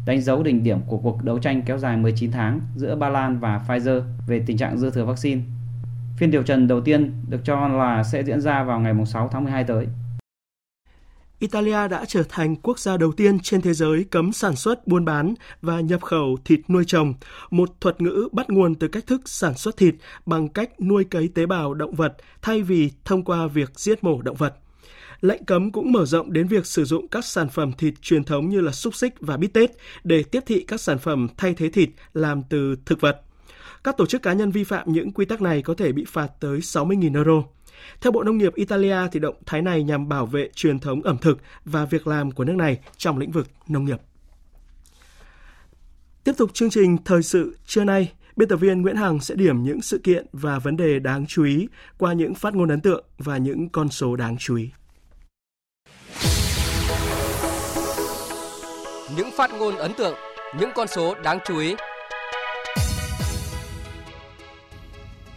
[0.06, 3.38] đánh dấu đỉnh điểm của cuộc đấu tranh kéo dài 19 tháng giữa Ba Lan
[3.38, 5.42] và Pfizer về tình trạng dư thừa vaccine
[6.22, 9.44] Phiên điều trần đầu tiên được cho là sẽ diễn ra vào ngày 6 tháng
[9.44, 9.86] 12 tới.
[11.38, 15.04] Italia đã trở thành quốc gia đầu tiên trên thế giới cấm sản xuất, buôn
[15.04, 17.14] bán và nhập khẩu thịt nuôi trồng,
[17.50, 19.94] một thuật ngữ bắt nguồn từ cách thức sản xuất thịt
[20.26, 24.22] bằng cách nuôi cấy tế bào động vật thay vì thông qua việc giết mổ
[24.22, 24.54] động vật.
[25.20, 28.48] Lệnh cấm cũng mở rộng đến việc sử dụng các sản phẩm thịt truyền thống
[28.48, 29.70] như là xúc xích và bít tết
[30.04, 33.20] để tiếp thị các sản phẩm thay thế thịt làm từ thực vật.
[33.84, 36.28] Các tổ chức cá nhân vi phạm những quy tắc này có thể bị phạt
[36.40, 37.42] tới 60.000 euro.
[38.00, 41.18] Theo Bộ Nông nghiệp Italia, thì động thái này nhằm bảo vệ truyền thống ẩm
[41.18, 44.00] thực và việc làm của nước này trong lĩnh vực nông nghiệp.
[46.24, 49.62] Tiếp tục chương trình thời sự trưa nay, biên tập viên Nguyễn Hằng sẽ điểm
[49.62, 51.68] những sự kiện và vấn đề đáng chú ý
[51.98, 54.70] qua những phát ngôn ấn tượng và những con số đáng chú ý.
[59.16, 60.14] Những phát ngôn ấn tượng,
[60.58, 61.74] những con số đáng chú ý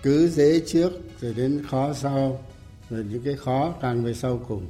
[0.05, 0.91] cứ dễ trước
[1.21, 2.43] rồi đến khó sau,
[2.89, 4.67] rồi những cái khó càng về sau cùng.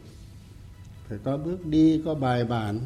[1.10, 2.80] Phải có bước đi, có bài bản,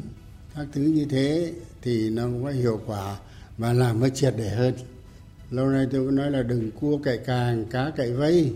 [0.54, 3.16] các thứ như thế thì nó có hiệu quả
[3.58, 4.74] và làm mới triệt để hơn.
[5.50, 8.52] Lâu nay tôi cũng nói là đừng cua cậy càng, cá cậy vây.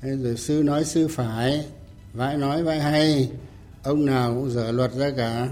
[0.00, 1.66] Thế rồi sư nói sư phải,
[2.12, 3.30] vãi nói vãi hay,
[3.82, 5.48] ông nào cũng dở luật ra cả.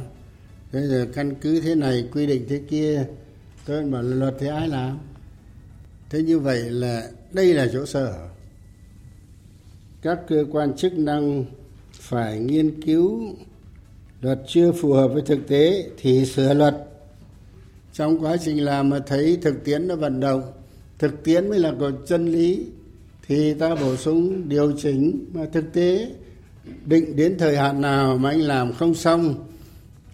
[0.73, 3.05] Thế giờ căn cứ thế này, quy định thế kia,
[3.67, 4.99] tôi bảo là luật thì ai làm?
[6.17, 8.29] Thế như vậy là đây là chỗ sơ hở.
[10.03, 11.45] Các cơ quan chức năng
[11.93, 13.35] phải nghiên cứu
[14.21, 16.77] luật chưa phù hợp với thực tế thì sửa luật.
[17.93, 20.53] Trong quá trình làm mà thấy thực tiễn nó vận động,
[20.99, 22.67] thực tiễn mới là có chân lý,
[23.27, 26.11] thì ta bổ sung điều chỉnh mà thực tế
[26.85, 29.47] định đến thời hạn nào mà anh làm không xong.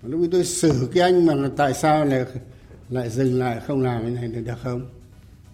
[0.03, 2.25] Lúc tôi xử cái anh mà tại sao lại
[2.91, 5.02] lại dừng lại không làm cái này được không?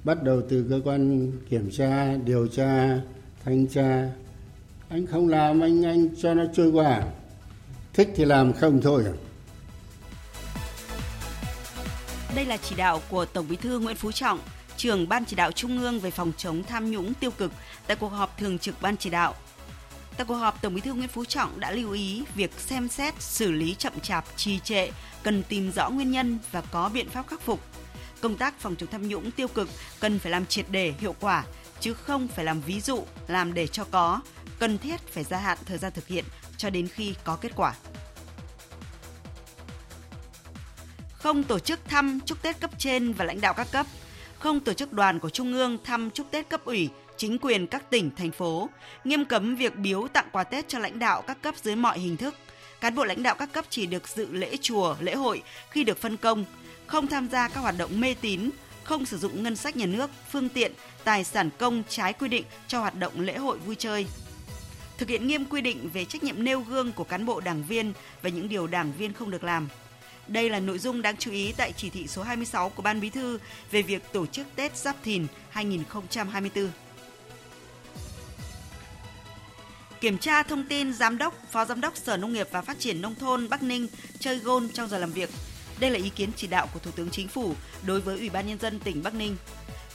[0.04, 3.00] Bắt đầu từ cơ quan kiểm tra điều tra
[3.44, 4.08] thanh tra
[4.88, 7.02] anh không làm anh anh cho nó trôi qua
[7.92, 9.04] thích thì làm không thôi
[12.38, 14.38] đây là chỉ đạo của Tổng Bí thư Nguyễn Phú Trọng,
[14.76, 17.52] trưởng Ban chỉ đạo Trung ương về phòng chống tham nhũng tiêu cực
[17.86, 19.34] tại cuộc họp thường trực Ban chỉ đạo.
[20.16, 23.14] Tại cuộc họp, Tổng Bí thư Nguyễn Phú Trọng đã lưu ý việc xem xét
[23.22, 24.90] xử lý chậm chạp trì trệ
[25.22, 27.60] cần tìm rõ nguyên nhân và có biện pháp khắc phục.
[28.20, 29.68] Công tác phòng chống tham nhũng tiêu cực
[30.00, 31.44] cần phải làm triệt để hiệu quả
[31.80, 34.20] chứ không phải làm ví dụ, làm để cho có,
[34.58, 36.24] cần thiết phải gia hạn thời gian thực hiện
[36.56, 37.74] cho đến khi có kết quả.
[41.12, 43.86] Không tổ chức thăm chúc Tết cấp trên và lãnh đạo các cấp,
[44.38, 47.90] không tổ chức đoàn của Trung ương thăm chúc Tết cấp ủy, chính quyền các
[47.90, 48.68] tỉnh, thành phố,
[49.04, 52.16] nghiêm cấm việc biếu tặng quà Tết cho lãnh đạo các cấp dưới mọi hình
[52.16, 52.34] thức.
[52.80, 55.98] Cán bộ lãnh đạo các cấp chỉ được dự lễ chùa, lễ hội khi được
[55.98, 56.44] phân công,
[56.88, 58.50] không tham gia các hoạt động mê tín,
[58.84, 60.72] không sử dụng ngân sách nhà nước, phương tiện,
[61.04, 64.06] tài sản công trái quy định cho hoạt động lễ hội vui chơi.
[64.98, 67.92] Thực hiện nghiêm quy định về trách nhiệm nêu gương của cán bộ đảng viên
[68.22, 69.68] và những điều đảng viên không được làm.
[70.28, 73.10] Đây là nội dung đáng chú ý tại chỉ thị số 26 của Ban Bí
[73.10, 73.38] thư
[73.70, 76.70] về việc tổ chức Tết Giáp Thìn 2024.
[80.00, 83.02] Kiểm tra thông tin Giám đốc, Phó Giám đốc Sở Nông nghiệp và Phát triển
[83.02, 83.86] Nông thôn Bắc Ninh
[84.18, 85.30] chơi gôn trong giờ làm việc.
[85.80, 87.54] Đây là ý kiến chỉ đạo của Thủ tướng Chính phủ
[87.86, 89.36] đối với Ủy ban Nhân dân tỉnh Bắc Ninh.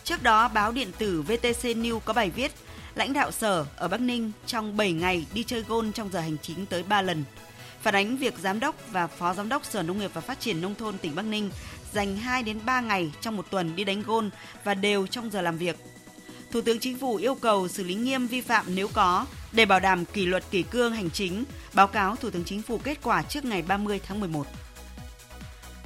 [0.03, 2.51] Trước đó, báo điện tử VTC News có bài viết
[2.95, 6.37] lãnh đạo sở ở Bắc Ninh trong 7 ngày đi chơi gôn trong giờ hành
[6.41, 7.23] chính tới 3 lần.
[7.81, 10.61] Phản ánh việc giám đốc và phó giám đốc Sở Nông nghiệp và Phát triển
[10.61, 11.49] nông thôn tỉnh Bắc Ninh
[11.93, 14.29] dành 2 đến 3 ngày trong một tuần đi đánh gôn
[14.63, 15.75] và đều trong giờ làm việc.
[16.51, 19.79] Thủ tướng Chính phủ yêu cầu xử lý nghiêm vi phạm nếu có để bảo
[19.79, 23.23] đảm kỷ luật kỷ cương hành chính, báo cáo Thủ tướng Chính phủ kết quả
[23.23, 24.47] trước ngày 30 tháng 11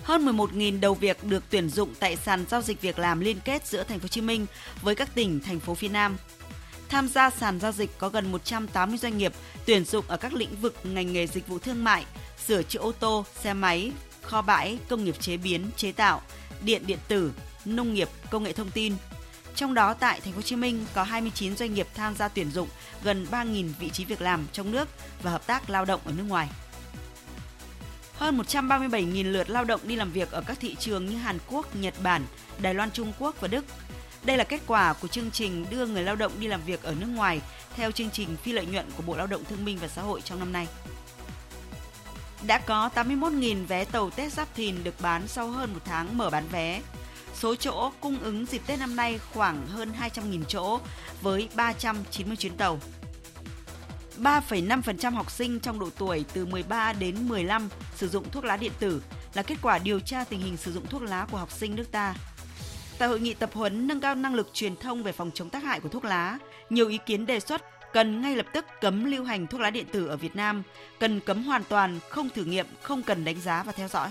[0.08, 3.68] hơn 11.000 đầu việc được tuyển dụng tại sàn giao dịch việc làm liên kết
[3.68, 4.46] giữa Thành phố Hồ Chí Minh
[4.82, 6.18] với các tỉnh thành phố phía Nam.
[6.90, 9.34] Tham gia sàn giao dịch có gần 180 doanh nghiệp
[9.66, 12.06] tuyển dụng ở các lĩnh vực ngành nghề dịch vụ thương mại,
[12.48, 13.92] sửa chữa ô tô, xe máy,
[14.22, 16.22] kho bãi, công nghiệp chế biến, chế tạo,
[16.62, 17.32] điện điện tử,
[17.66, 18.94] nông nghiệp, công nghệ thông tin.
[19.56, 22.52] Trong đó tại Thành phố Hồ Chí Minh có 29 doanh nghiệp tham gia tuyển
[22.52, 22.70] dụng
[23.04, 24.88] gần 3.000 vị trí việc làm trong nước
[25.24, 26.50] và hợp tác lao động ở nước ngoài.
[28.18, 31.76] Hơn 137.000 lượt lao động đi làm việc ở các thị trường như Hàn Quốc,
[31.76, 32.26] Nhật Bản,
[32.60, 33.66] Đài Loan Trung Quốc và Đức–
[34.28, 36.96] đây là kết quả của chương trình đưa người lao động đi làm việc ở
[37.00, 37.42] nước ngoài
[37.76, 40.22] theo chương trình phi lợi nhuận của Bộ Lao động Thương binh và Xã hội
[40.22, 40.68] trong năm nay.
[42.48, 46.30] Đã có 81.000 vé tàu Tết Giáp Thìn được bán sau hơn một tháng mở
[46.30, 46.82] bán vé.
[47.34, 50.80] Số chỗ cung ứng dịp Tết năm nay khoảng hơn 200.000 chỗ
[51.22, 52.80] với 390 chuyến tàu.
[54.24, 58.72] 3,5% học sinh trong độ tuổi từ 13 đến 15 sử dụng thuốc lá điện
[58.80, 59.02] tử
[59.34, 61.92] là kết quả điều tra tình hình sử dụng thuốc lá của học sinh nước
[61.92, 62.16] ta
[62.98, 65.64] Tại hội nghị tập huấn nâng cao năng lực truyền thông về phòng chống tác
[65.64, 66.38] hại của thuốc lá,
[66.70, 67.62] nhiều ý kiến đề xuất
[67.94, 70.64] cần ngay lập tức cấm lưu hành thuốc lá điện tử ở Việt Nam,
[71.00, 74.10] cần cấm hoàn toàn, không thử nghiệm, không cần đánh giá và theo dõi.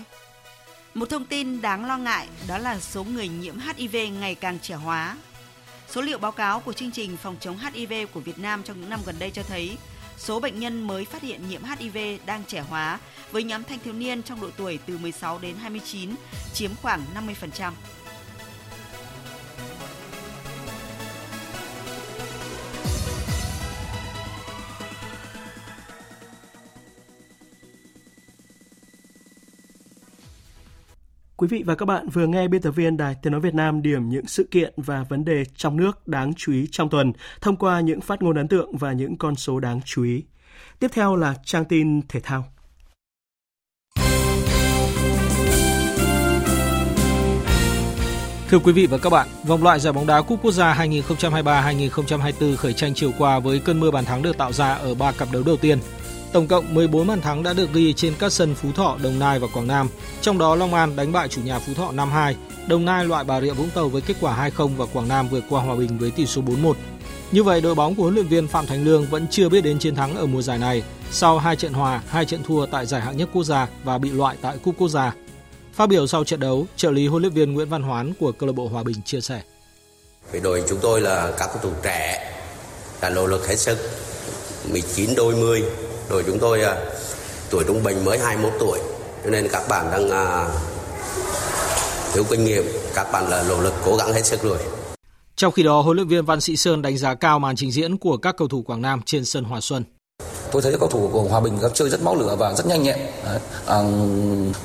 [0.93, 4.75] Một thông tin đáng lo ngại đó là số người nhiễm HIV ngày càng trẻ
[4.75, 5.17] hóa.
[5.89, 8.89] Số liệu báo cáo của chương trình phòng chống HIV của Việt Nam trong những
[8.89, 9.77] năm gần đây cho thấy
[10.17, 12.99] số bệnh nhân mới phát hiện nhiễm HIV đang trẻ hóa
[13.31, 16.09] với nhóm thanh thiếu niên trong độ tuổi từ 16 đến 29
[16.53, 17.01] chiếm khoảng
[17.51, 17.71] 50%.
[31.37, 33.81] Quý vị và các bạn vừa nghe biên tập viên Đài Tiếng Nói Việt Nam
[33.81, 37.55] điểm những sự kiện và vấn đề trong nước đáng chú ý trong tuần thông
[37.55, 40.23] qua những phát ngôn ấn tượng và những con số đáng chú ý.
[40.79, 42.45] Tiếp theo là trang tin thể thao.
[48.49, 52.55] Thưa quý vị và các bạn, vòng loại giải bóng đá Cúp Quốc gia 2023-2024
[52.55, 55.27] khởi tranh chiều qua với cơn mưa bàn thắng được tạo ra ở ba cặp
[55.31, 55.79] đấu đầu tiên.
[56.31, 59.39] Tổng cộng 14 bàn thắng đã được ghi trên các sân Phú Thọ, Đồng Nai
[59.39, 59.89] và Quảng Nam.
[60.21, 62.33] Trong đó Long An đánh bại chủ nhà Phú Thọ 5-2,
[62.67, 65.43] Đồng Nai loại Bà Rịa Vũng Tàu với kết quả 2-0 và Quảng Nam vượt
[65.49, 66.73] qua Hòa Bình với tỷ số 4-1.
[67.31, 69.79] Như vậy, đội bóng của huấn luyện viên Phạm Thành Lương vẫn chưa biết đến
[69.79, 73.01] chiến thắng ở mùa giải này sau hai trận hòa, hai trận thua tại giải
[73.01, 75.13] hạng nhất quốc gia và bị loại tại cúp quốc gia.
[75.73, 78.47] Phát biểu sau trận đấu, trợ lý huấn luyện viên Nguyễn Văn Hoán của câu
[78.47, 79.41] lạc bộ Hòa Bình chia sẻ:
[80.31, 82.33] Về đội chúng tôi là các cầu thủ trẻ
[83.01, 83.77] đã nỗ lực hết sức
[84.71, 85.63] 19 đôi 10
[86.09, 86.75] đội chúng tôi à,
[87.49, 88.79] tuổi trung bình mới 21 tuổi
[89.23, 90.47] cho nên các bạn đang à,
[92.13, 94.57] thiếu kinh nghiệm các bạn là nỗ lực cố gắng hết sức rồi
[95.37, 97.97] trong khi đó, huấn luyện viên Văn Sĩ Sơn đánh giá cao màn trình diễn
[97.97, 99.83] của các cầu thủ Quảng Nam trên sân Hòa Xuân.
[100.51, 102.67] Tôi thấy các cầu thủ của Hòa Bình các chơi rất máu lửa và rất
[102.67, 102.97] nhanh nhẹn.
[103.65, 103.83] À,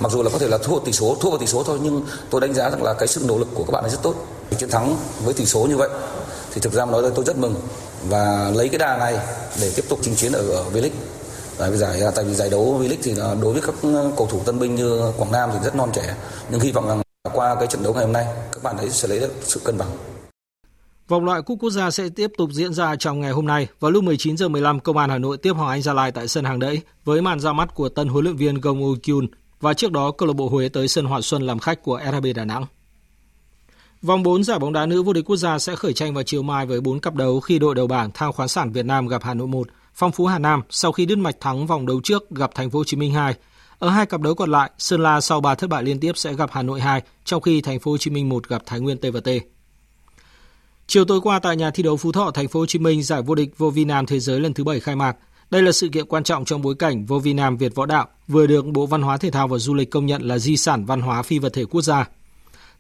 [0.01, 2.03] mặc dù là có thể là thua tỷ số, thua vào tỷ số thôi nhưng
[2.31, 4.15] tôi đánh giá rằng là cái sự nỗ lực của các bạn ấy rất tốt.
[4.59, 5.89] Chiến thắng với tỷ số như vậy
[6.55, 7.55] thì thực ra nói tôi rất mừng
[8.09, 9.19] và lấy cái đà này
[9.61, 10.91] để tiếp tục chinh chiến ở, ở V-League.
[11.63, 14.11] Tại vì giải à, tại vì giải đấu V-League thì à, đối với các ừ,
[14.17, 16.15] cầu thủ tân binh như Quảng Nam thì rất non trẻ
[16.51, 17.03] nhưng hy vọng rằng
[17.35, 19.79] qua cái trận đấu ngày hôm nay các bạn ấy sẽ lấy được sự cân
[19.79, 19.89] bằng.
[21.09, 23.69] Vòng loại cúp quốc gia sẽ tiếp tục diễn ra trong ngày hôm nay.
[23.81, 26.29] Vào lúc 19 giờ 15, Công an Hà Nội tiếp Hoàng Anh Gia Lai tại
[26.29, 29.27] sân Hàng Đẫy với màn ra mắt của tân huấn luyện viên Gong Woo Kyun
[29.61, 32.27] và trước đó câu lạc bộ Huế tới sân Hòa Xuân làm khách của RB
[32.35, 32.67] Đà Nẵng.
[34.03, 36.43] Vòng 4 giải bóng đá nữ vô địch quốc gia sẽ khởi tranh vào chiều
[36.43, 39.23] mai với 4 cặp đấu khi đội đầu bảng Thang khoáng sản Việt Nam gặp
[39.25, 42.31] Hà Nội 1, Phong Phú Hà Nam sau khi đứt mạch thắng vòng đấu trước
[42.31, 43.35] gặp Thành phố Hồ Chí Minh 2.
[43.79, 46.35] Ở hai cặp đấu còn lại, Sơn La sau 3 thất bại liên tiếp sẽ
[46.35, 48.99] gặp Hà Nội 2, trong khi Thành phố Hồ Chí Minh 1 gặp Thái Nguyên
[48.99, 49.29] TVT.
[50.87, 53.23] Chiều tối qua tại nhà thi đấu Phú Thọ, Thành phố Hồ Chí Minh, giải
[53.23, 55.17] vô địch vô vi nam thế giới lần thứ 7 khai mạc.
[55.51, 58.07] Đây là sự kiện quan trọng trong bối cảnh vô vi nam Việt võ đạo
[58.29, 60.85] vừa được Bộ Văn hóa Thể thao và Du lịch công nhận là di sản
[60.85, 62.09] văn hóa phi vật thể quốc gia.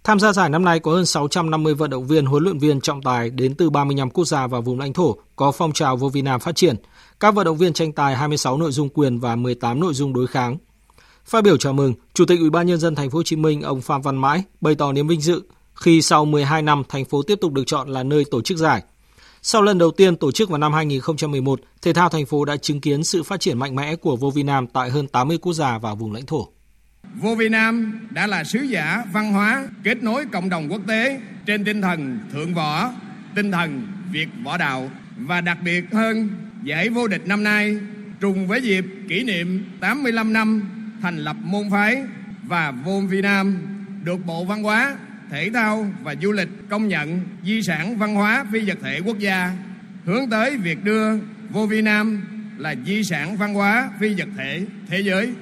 [0.05, 3.03] Tham gia giải năm nay có hơn 650 vận động viên, huấn luyện viên trọng
[3.03, 6.23] tài đến từ 35 quốc gia và vùng lãnh thổ có phong trào vô vi
[6.23, 6.77] nam phát triển.
[7.23, 10.27] Các vận động viên tranh tài 26 nội dung quyền và 18 nội dung đối
[10.27, 10.57] kháng.
[11.25, 13.63] Phát biểu chào mừng, Chủ tịch Ủy ban nhân dân thành phố Hồ Chí Minh
[13.63, 15.43] ông Phạm Văn Mãi bày tỏ niềm vinh dự
[15.75, 18.83] khi sau 12 năm thành phố tiếp tục được chọn là nơi tổ chức giải.
[19.43, 22.81] Sau lần đầu tiên tổ chức vào năm 2011, thể thao thành phố đã chứng
[22.81, 25.79] kiến sự phát triển mạnh mẽ của vô vi nam tại hơn 80 quốc gia
[25.79, 26.49] và vùng lãnh thổ.
[27.15, 31.21] Vô vi Nam đã là sứ giả văn hóa kết nối cộng đồng quốc tế
[31.47, 32.91] trên tinh thần thượng võ,
[33.35, 36.29] tinh thần Việt võ đạo và đặc biệt hơn
[36.63, 37.77] giải vô địch năm nay
[38.21, 40.63] trùng với dịp kỷ niệm 85 năm
[41.03, 42.03] thành lập môn phái
[42.43, 43.59] và vô vi Nam
[44.05, 44.97] được Bộ Văn hóa,
[45.31, 49.19] Thể thao và Du lịch công nhận di sản văn hóa phi vật thể quốc
[49.19, 49.53] gia
[50.05, 51.19] hướng tới việc đưa
[51.51, 52.23] vô vi Nam
[52.59, 55.33] là di sản văn hóa phi vật thể thế giới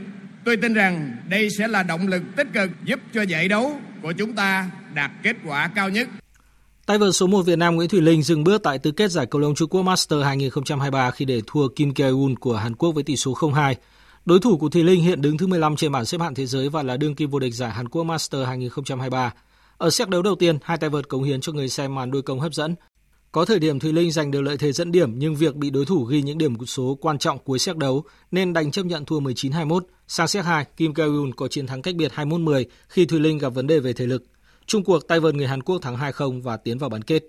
[0.44, 4.12] Tôi tin rằng đây sẽ là động lực tích cực giúp cho giải đấu của
[4.12, 6.08] chúng ta đạt kết quả cao nhất.
[6.90, 9.26] Tay vợt số 1 Việt Nam Nguyễn Thùy Linh dừng bước tại tứ kết giải
[9.26, 13.02] cầu lông Trung Quốc Master 2023 khi để thua Kim Kye-un của Hàn Quốc với
[13.02, 13.74] tỷ số 0-2.
[14.24, 16.68] Đối thủ của Thùy Linh hiện đứng thứ 15 trên bảng xếp hạng thế giới
[16.68, 19.34] và là đương kim vô địch giải Hàn Quốc Master 2023.
[19.78, 22.22] Ở xét đấu đầu tiên, hai tay vợt cống hiến cho người xem màn đôi
[22.22, 22.74] công hấp dẫn.
[23.32, 25.84] Có thời điểm Thùy Linh giành được lợi thế dẫn điểm nhưng việc bị đối
[25.84, 29.20] thủ ghi những điểm số quan trọng cuối xét đấu nên đành chấp nhận thua
[29.20, 29.80] 19-21.
[30.08, 33.48] Sang xét 2, Kim Kae-un có chiến thắng cách biệt 21-10 khi Thùy Linh gặp
[33.48, 34.24] vấn đề về thể lực.
[34.70, 37.22] Trung cuộc tay vợt người Hàn Quốc thắng 2-0 và tiến vào bán kết.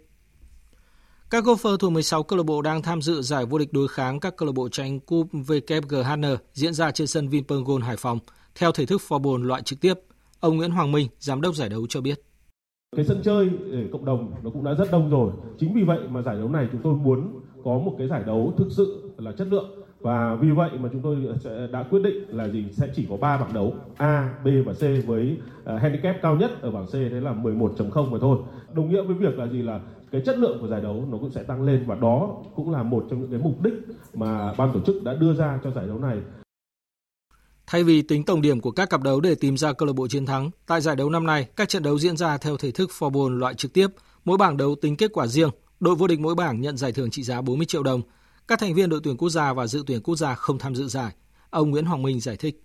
[1.29, 4.19] Các golfer thuộc 16 câu lạc bộ đang tham dự giải vô địch đối kháng
[4.19, 8.19] các câu lạc bộ tranh cúp WGHN diễn ra trên sân Vinpearl Gold Hải Phòng
[8.55, 9.93] theo thể thức floorball loại trực tiếp.
[10.39, 12.21] Ông Nguyễn Hoàng Minh, giám đốc giải đấu cho biết.
[12.95, 15.31] Cái sân chơi để cộng đồng nó cũng đã rất đông rồi.
[15.59, 18.53] Chính vì vậy mà giải đấu này chúng tôi muốn có một cái giải đấu
[18.57, 22.25] thực sự là chất lượng và vì vậy mà chúng tôi ờ, đã quyết định
[22.29, 26.15] là gì sẽ chỉ có 3 bảng đấu A, B và C với ờ, handicap
[26.21, 28.37] cao nhất ở bảng C đấy là 11.0 mà thôi.
[28.73, 29.79] Đồng nghĩa với việc là gì là
[30.11, 32.83] cái chất lượng của giải đấu nó cũng sẽ tăng lên và đó cũng là
[32.83, 33.73] một trong những cái mục đích
[34.13, 36.17] mà ban tổ chức đã đưa ra cho giải đấu này.
[37.67, 40.07] Thay vì tính tổng điểm của các cặp đấu để tìm ra câu lạc bộ
[40.07, 42.89] chiến thắng, tại giải đấu năm nay, các trận đấu diễn ra theo thể thức
[42.99, 43.87] floorball loại trực tiếp,
[44.25, 45.49] mỗi bảng đấu tính kết quả riêng,
[45.79, 48.01] đội vô địch mỗi bảng nhận giải thưởng trị giá 40 triệu đồng.
[48.47, 50.87] Các thành viên đội tuyển quốc gia và dự tuyển quốc gia không tham dự
[50.87, 51.15] giải.
[51.49, 52.63] Ông Nguyễn Hoàng Minh giải thích.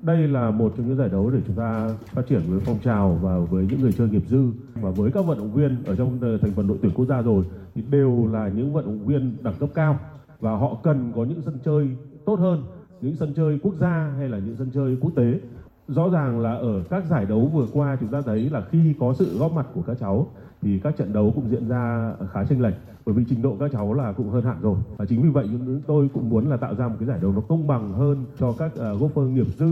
[0.00, 3.18] Đây là một trong những giải đấu để chúng ta phát triển với phong trào
[3.22, 6.18] và với những người chơi nghiệp dư và với các vận động viên ở trong
[6.20, 7.44] ờ, thành phần đội tuyển quốc gia rồi
[7.74, 9.98] thì đều là những vận động viên đẳng cấp cao
[10.40, 11.88] và họ cần có những sân chơi
[12.26, 12.64] tốt hơn,
[13.00, 15.40] những sân chơi quốc gia hay là những sân chơi quốc tế
[15.88, 19.14] rõ ràng là ở các giải đấu vừa qua chúng ta thấy là khi có
[19.18, 20.30] sự góp mặt của các cháu
[20.64, 22.74] thì các trận đấu cũng diễn ra khá chênh lệch.
[23.06, 24.78] Bởi vì trình độ các cháu là cũng hơn hẳn rồi.
[24.96, 27.32] Và chính vì vậy chúng tôi cũng muốn là tạo ra một cái giải đấu
[27.32, 29.66] nó công bằng hơn cho các ờ, uh, golfer nghiệp dư.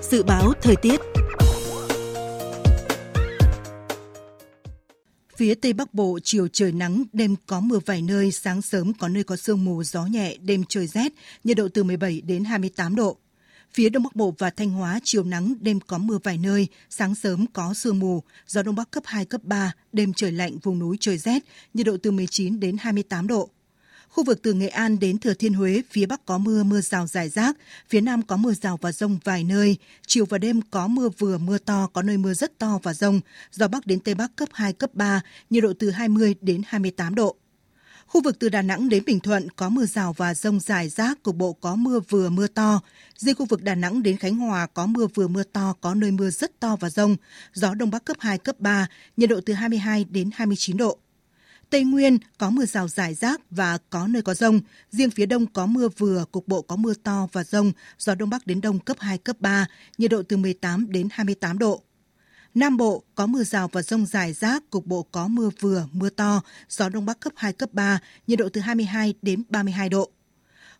[0.00, 1.00] Dự báo thời tiết.
[5.36, 9.08] Phía Tây Bắc Bộ chiều trời nắng, đêm có mưa vài nơi, sáng sớm có
[9.08, 11.12] nơi có sương mù, gió nhẹ, đêm trời rét,
[11.44, 13.16] nhiệt độ từ 17 đến 28 độ.
[13.72, 17.14] Phía Đông Bắc Bộ và Thanh Hóa chiều nắng, đêm có mưa vài nơi, sáng
[17.14, 20.78] sớm có sương mù, gió Đông Bắc cấp 2, cấp 3, đêm trời lạnh, vùng
[20.78, 21.42] núi trời rét,
[21.74, 23.50] nhiệt độ từ 19 đến 28 độ.
[24.08, 27.06] Khu vực từ Nghệ An đến Thừa Thiên Huế, phía Bắc có mưa, mưa rào
[27.06, 27.56] rải rác,
[27.88, 29.76] phía Nam có mưa rào và rông vài nơi.
[30.06, 33.20] Chiều và đêm có mưa vừa, mưa to, có nơi mưa rất to và rông.
[33.52, 37.14] Gió Bắc đến Tây Bắc cấp 2, cấp 3, nhiệt độ từ 20 đến 28
[37.14, 37.36] độ.
[38.10, 41.22] Khu vực từ Đà Nẵng đến Bình Thuận có mưa rào và rông rải rác,
[41.22, 42.80] cục bộ có mưa vừa mưa to.
[43.16, 46.10] Riêng khu vực Đà Nẵng đến Khánh Hòa có mưa vừa mưa to, có nơi
[46.10, 47.16] mưa rất to và rông.
[47.52, 48.86] Gió Đông Bắc cấp 2, cấp 3,
[49.16, 50.98] nhiệt độ từ 22 đến 29 độ.
[51.70, 54.60] Tây Nguyên có mưa rào rải rác và có nơi có rông.
[54.90, 58.30] Riêng phía đông có mưa vừa, cục bộ có mưa to và rông, gió đông
[58.30, 59.66] bắc đến đông cấp 2, cấp 3,
[59.98, 61.82] nhiệt độ từ 18 đến 28 độ.
[62.54, 66.10] Nam Bộ có mưa rào và rông rải rác, cục bộ có mưa vừa, mưa
[66.10, 70.10] to, gió Đông Bắc cấp 2, cấp 3, nhiệt độ từ 22 đến 32 độ.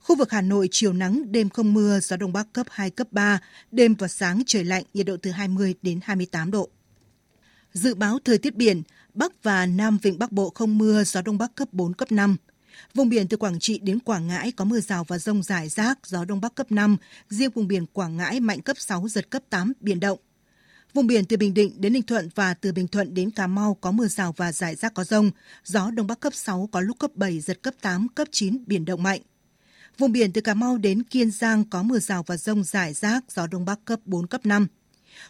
[0.01, 3.07] Khu vực Hà Nội chiều nắng, đêm không mưa, gió Đông Bắc cấp 2, cấp
[3.11, 3.41] 3,
[3.71, 6.69] đêm và sáng trời lạnh, nhiệt độ từ 20 đến 28 độ.
[7.73, 8.83] Dự báo thời tiết biển,
[9.15, 12.37] Bắc và Nam Vịnh Bắc Bộ không mưa, gió Đông Bắc cấp 4, cấp 5.
[12.95, 16.07] Vùng biển từ Quảng Trị đến Quảng Ngãi có mưa rào và rông rải rác,
[16.07, 16.97] gió Đông Bắc cấp 5.
[17.29, 20.19] Riêng vùng biển Quảng Ngãi mạnh cấp 6, giật cấp 8, biển động.
[20.95, 23.75] Vùng biển từ Bình Định đến Ninh Thuận và từ Bình Thuận đến Cà Mau
[23.81, 25.31] có mưa rào và rải rác có rông.
[25.65, 28.85] Gió Đông Bắc cấp 6 có lúc cấp 7, giật cấp 8, cấp 9, biển
[28.85, 29.21] động mạnh.
[29.99, 33.25] Vùng biển từ Cà Mau đến Kiên Giang có mưa rào và rông rải rác,
[33.29, 34.67] gió Đông Bắc cấp 4, cấp 5.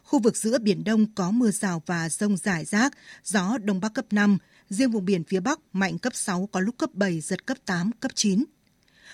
[0.04, 2.92] Khu vực giữa Biển Đông có mưa rào và rông rải rác,
[3.24, 4.38] gió Đông Bắc cấp 5,
[4.70, 7.90] riêng vùng biển phía Bắc mạnh cấp 6 có lúc cấp 7, giật cấp 8,
[8.00, 8.44] cấp 9.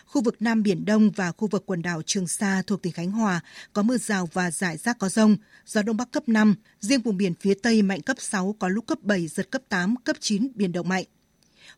[0.06, 3.10] Khu vực Nam Biển Đông và khu vực quần đảo Trường Sa thuộc tỉnh Khánh
[3.10, 3.40] Hòa
[3.72, 5.36] có mưa rào và rải rác có rông,
[5.66, 8.86] gió Đông Bắc cấp 5, riêng vùng biển phía Tây mạnh cấp 6 có lúc
[8.86, 11.04] cấp 7, giật cấp 8, cấp 9, biển động mạnh.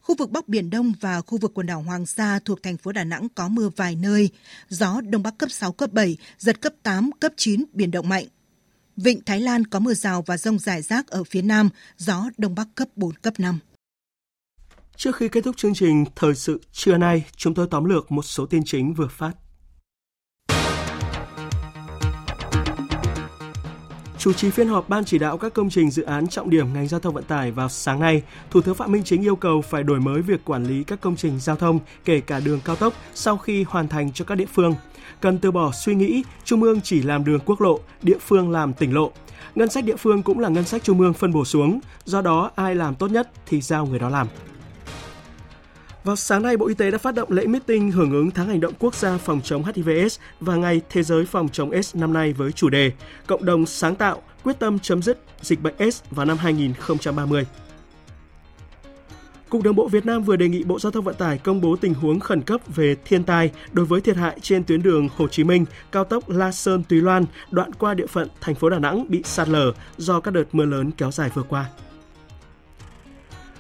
[0.01, 2.93] Khu vực Bắc Biển Đông và khu vực quần đảo Hoàng Sa thuộc thành phố
[2.93, 4.31] Đà Nẵng có mưa vài nơi,
[4.69, 8.27] gió Đông Bắc cấp 6, cấp 7, giật cấp 8, cấp 9, biển động mạnh.
[8.97, 11.69] Vịnh Thái Lan có mưa rào và rông rải rác ở phía Nam,
[11.99, 13.59] gió Đông Bắc cấp 4, cấp 5.
[14.99, 18.23] Trước khi kết thúc chương trình Thời sự trưa nay, chúng tôi tóm lược một
[18.23, 19.33] số tin chính vừa phát.
[24.19, 26.89] Chủ trì phiên họp Ban chỉ đạo các công trình dự án trọng điểm ngành
[26.89, 29.83] giao thông vận tải vào sáng nay, Thủ tướng Phạm Minh Chính yêu cầu phải
[29.83, 32.95] đổi mới việc quản lý các công trình giao thông, kể cả đường cao tốc,
[33.15, 34.75] sau khi hoàn thành cho các địa phương.
[35.21, 38.73] Cần từ bỏ suy nghĩ Trung ương chỉ làm đường quốc lộ, địa phương làm
[38.73, 39.13] tỉnh lộ.
[39.55, 42.51] Ngân sách địa phương cũng là ngân sách Trung ương phân bổ xuống, do đó
[42.55, 44.27] ai làm tốt nhất thì giao người đó làm.
[46.05, 48.61] Vào sáng nay, Bộ Y tế đã phát động lễ meeting hưởng ứng tháng hành
[48.61, 52.33] động quốc gia phòng chống HIVS và Ngày Thế giới phòng chống S năm nay
[52.33, 52.93] với chủ đề
[53.27, 57.47] Cộng đồng sáng tạo, quyết tâm chấm dứt dịch bệnh S vào năm 2030.
[59.49, 61.77] Cục Đường bộ Việt Nam vừa đề nghị Bộ Giao thông Vận tải công bố
[61.77, 65.29] tình huống khẩn cấp về thiên tai đối với thiệt hại trên tuyến đường Hồ
[65.29, 68.79] Chí Minh, cao tốc La Sơn Túy Loan, đoạn qua địa phận thành phố Đà
[68.79, 71.67] Nẵng bị sạt lở do các đợt mưa lớn kéo dài vừa qua.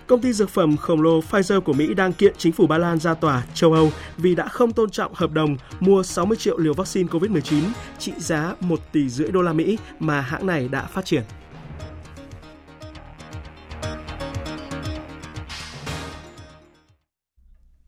[0.08, 2.98] Công ty dược phẩm khổng lồ Pfizer của Mỹ đang kiện chính phủ Ba Lan
[2.98, 6.74] ra tòa châu Âu vì đã không tôn trọng hợp đồng mua 60 triệu liều
[6.74, 7.62] vaccine COVID-19
[7.98, 11.22] trị giá 1 tỷ rưỡi đô la Mỹ mà hãng này đã phát triển.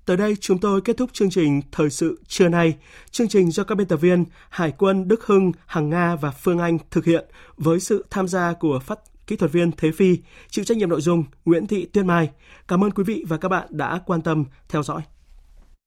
[0.06, 2.76] Tới đây chúng tôi kết thúc chương trình Thời sự trưa nay.
[3.10, 6.58] Chương trình do các biên tập viên Hải quân Đức Hưng, Hằng Nga và Phương
[6.58, 7.24] Anh thực hiện
[7.56, 8.98] với sự tham gia của phát
[9.30, 10.18] kỹ thuật viên Thế Phi,
[10.48, 12.30] chịu trách nhiệm nội dung Nguyễn Thị Tuyên Mai.
[12.68, 15.02] Cảm ơn quý vị và các bạn đã quan tâm theo dõi.